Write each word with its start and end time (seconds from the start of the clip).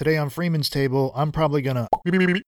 Today 0.00 0.16
on 0.16 0.30
Freeman's 0.30 0.70
Table, 0.70 1.12
I'm 1.14 1.30
probably 1.30 1.60
gonna 1.60 1.86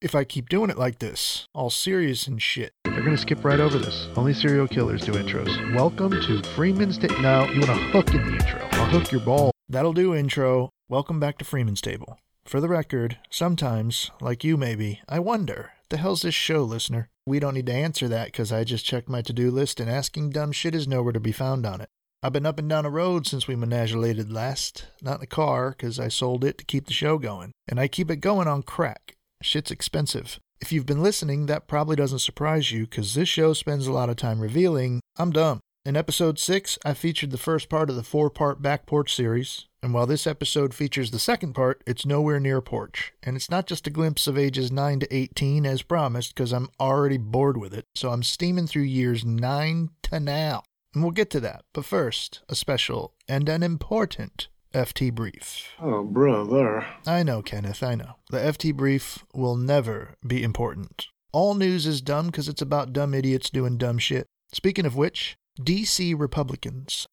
if 0.00 0.14
I 0.14 0.24
keep 0.24 0.48
doing 0.48 0.70
it 0.70 0.78
like 0.78 1.00
this, 1.00 1.46
all 1.52 1.68
serious 1.68 2.26
and 2.26 2.40
shit. 2.40 2.72
They're 2.84 3.02
gonna 3.02 3.18
skip 3.18 3.44
right 3.44 3.60
over 3.60 3.76
this. 3.76 4.08
Only 4.16 4.32
serial 4.32 4.66
killers 4.66 5.04
do 5.04 5.12
intros. 5.12 5.74
Welcome 5.74 6.12
to 6.12 6.42
Freeman's 6.54 6.96
Table. 6.96 7.20
Now, 7.20 7.44
you 7.50 7.60
want 7.60 7.72
a 7.72 7.74
hook 7.74 8.14
in 8.14 8.24
the 8.24 8.32
intro. 8.32 8.66
I'll 8.72 8.86
hook 8.86 9.12
your 9.12 9.20
ball. 9.20 9.50
That'll 9.68 9.92
do, 9.92 10.14
intro. 10.14 10.70
Welcome 10.88 11.20
back 11.20 11.36
to 11.40 11.44
Freeman's 11.44 11.82
Table. 11.82 12.18
For 12.46 12.58
the 12.58 12.70
record, 12.70 13.18
sometimes, 13.28 14.10
like 14.18 14.44
you 14.44 14.56
maybe, 14.56 15.02
I 15.06 15.18
wonder, 15.18 15.72
the 15.90 15.98
hell's 15.98 16.22
this 16.22 16.34
show, 16.34 16.64
listener? 16.64 17.10
We 17.26 17.38
don't 17.38 17.52
need 17.52 17.66
to 17.66 17.74
answer 17.74 18.08
that 18.08 18.28
because 18.28 18.50
I 18.50 18.64
just 18.64 18.86
checked 18.86 19.10
my 19.10 19.20
to 19.20 19.32
do 19.34 19.50
list 19.50 19.78
and 19.78 19.90
asking 19.90 20.30
dumb 20.30 20.52
shit 20.52 20.74
is 20.74 20.88
nowhere 20.88 21.12
to 21.12 21.20
be 21.20 21.32
found 21.32 21.66
on 21.66 21.82
it. 21.82 21.90
I've 22.24 22.32
been 22.32 22.46
up 22.46 22.60
and 22.60 22.68
down 22.68 22.84
the 22.84 22.90
road 22.90 23.26
since 23.26 23.48
we 23.48 23.56
menagelated 23.56 24.32
last. 24.32 24.86
Not 25.02 25.14
in 25.14 25.20
the 25.20 25.26
car, 25.26 25.70
because 25.70 25.98
I 25.98 26.06
sold 26.06 26.44
it 26.44 26.56
to 26.58 26.64
keep 26.64 26.86
the 26.86 26.92
show 26.92 27.18
going. 27.18 27.50
And 27.66 27.80
I 27.80 27.88
keep 27.88 28.12
it 28.12 28.16
going 28.16 28.46
on 28.46 28.62
crack. 28.62 29.16
Shit's 29.42 29.72
expensive. 29.72 30.38
If 30.60 30.70
you've 30.70 30.86
been 30.86 31.02
listening, 31.02 31.46
that 31.46 31.66
probably 31.66 31.96
doesn't 31.96 32.20
surprise 32.20 32.70
you, 32.70 32.82
because 32.82 33.14
this 33.14 33.28
show 33.28 33.54
spends 33.54 33.88
a 33.88 33.92
lot 33.92 34.08
of 34.08 34.14
time 34.14 34.38
revealing 34.38 35.00
I'm 35.16 35.32
dumb. 35.32 35.58
In 35.84 35.96
episode 35.96 36.38
6, 36.38 36.78
I 36.84 36.94
featured 36.94 37.32
the 37.32 37.38
first 37.38 37.68
part 37.68 37.90
of 37.90 37.96
the 37.96 38.04
four 38.04 38.30
part 38.30 38.62
Back 38.62 38.86
Porch 38.86 39.12
series. 39.12 39.66
And 39.82 39.92
while 39.92 40.06
this 40.06 40.28
episode 40.28 40.74
features 40.74 41.10
the 41.10 41.18
second 41.18 41.54
part, 41.54 41.82
it's 41.88 42.06
nowhere 42.06 42.38
near 42.38 42.60
porch. 42.60 43.12
And 43.24 43.34
it's 43.34 43.50
not 43.50 43.66
just 43.66 43.88
a 43.88 43.90
glimpse 43.90 44.28
of 44.28 44.38
ages 44.38 44.70
9 44.70 45.00
to 45.00 45.12
18 45.12 45.66
as 45.66 45.82
promised, 45.82 46.36
because 46.36 46.52
I'm 46.52 46.68
already 46.78 47.18
bored 47.18 47.56
with 47.56 47.74
it. 47.74 47.86
So 47.96 48.10
I'm 48.10 48.22
steaming 48.22 48.68
through 48.68 48.82
years 48.82 49.24
9 49.24 49.90
to 50.04 50.20
now. 50.20 50.62
And 50.94 51.02
we'll 51.02 51.12
get 51.12 51.30
to 51.30 51.40
that. 51.40 51.64
But 51.72 51.84
first, 51.84 52.42
a 52.48 52.54
special 52.54 53.14
and 53.28 53.48
an 53.48 53.62
important 53.62 54.48
FT 54.74 55.12
brief. 55.14 55.70
Oh, 55.80 56.02
brother. 56.02 56.86
I 57.06 57.22
know, 57.22 57.42
Kenneth, 57.42 57.82
I 57.82 57.94
know. 57.94 58.16
The 58.30 58.38
FT 58.38 58.74
brief 58.74 59.24
will 59.34 59.56
never 59.56 60.14
be 60.26 60.42
important. 60.42 61.06
All 61.32 61.54
news 61.54 61.86
is 61.86 62.02
dumb 62.02 62.26
because 62.26 62.48
it's 62.48 62.62
about 62.62 62.92
dumb 62.92 63.14
idiots 63.14 63.48
doing 63.50 63.78
dumb 63.78 63.98
shit. 63.98 64.26
Speaking 64.52 64.84
of 64.84 64.96
which, 64.96 65.36
DC 65.60 66.18
Republicans 66.18 67.06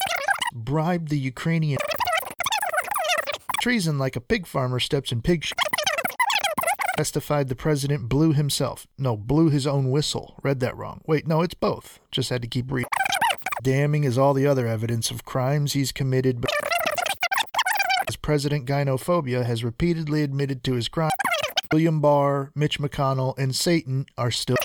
bribed 0.54 1.10
the 1.10 1.20
Ukrainian 1.20 1.80
treason 3.62 3.98
like 3.98 4.16
a 4.16 4.22
pig 4.22 4.48
farmer 4.48 4.80
steps 4.80 5.12
in 5.12 5.22
pig 5.22 5.44
shit. 5.44 5.58
Testified 6.98 7.48
the 7.48 7.56
president 7.56 8.10
blew 8.10 8.34
himself. 8.34 8.88
No, 8.98 9.16
blew 9.16 9.50
his 9.50 9.66
own 9.66 9.90
whistle. 9.90 10.36
Read 10.44 10.60
that 10.60 10.76
wrong. 10.76 11.02
Wait, 11.06 11.28
no, 11.28 11.42
it's 11.42 11.54
both. 11.54 12.00
Just 12.12 12.30
had 12.30 12.42
to 12.42 12.48
keep 12.48 12.72
reading. 12.72 12.90
Damning 13.62 14.06
is 14.06 14.18
all 14.18 14.34
the 14.34 14.48
other 14.48 14.68
evidence 14.68 15.12
of 15.12 15.26
crimes 15.26 15.74
he's 15.74 15.92
committed, 15.92 16.40
but 16.40 16.50
as 18.08 18.16
President 18.16 18.66
Gynophobia 18.66 19.44
has 19.44 19.66
repeatedly 19.66 20.24
admitted 20.24 20.64
to 20.64 20.76
his 20.76 20.88
crime. 20.88 21.12
William 21.70 22.00
Barr, 22.00 22.52
Mitch 22.56 22.80
McConnell, 22.80 23.38
and 23.38 23.54
Satan 23.54 24.06
are 24.18 24.32
still. 24.32 24.56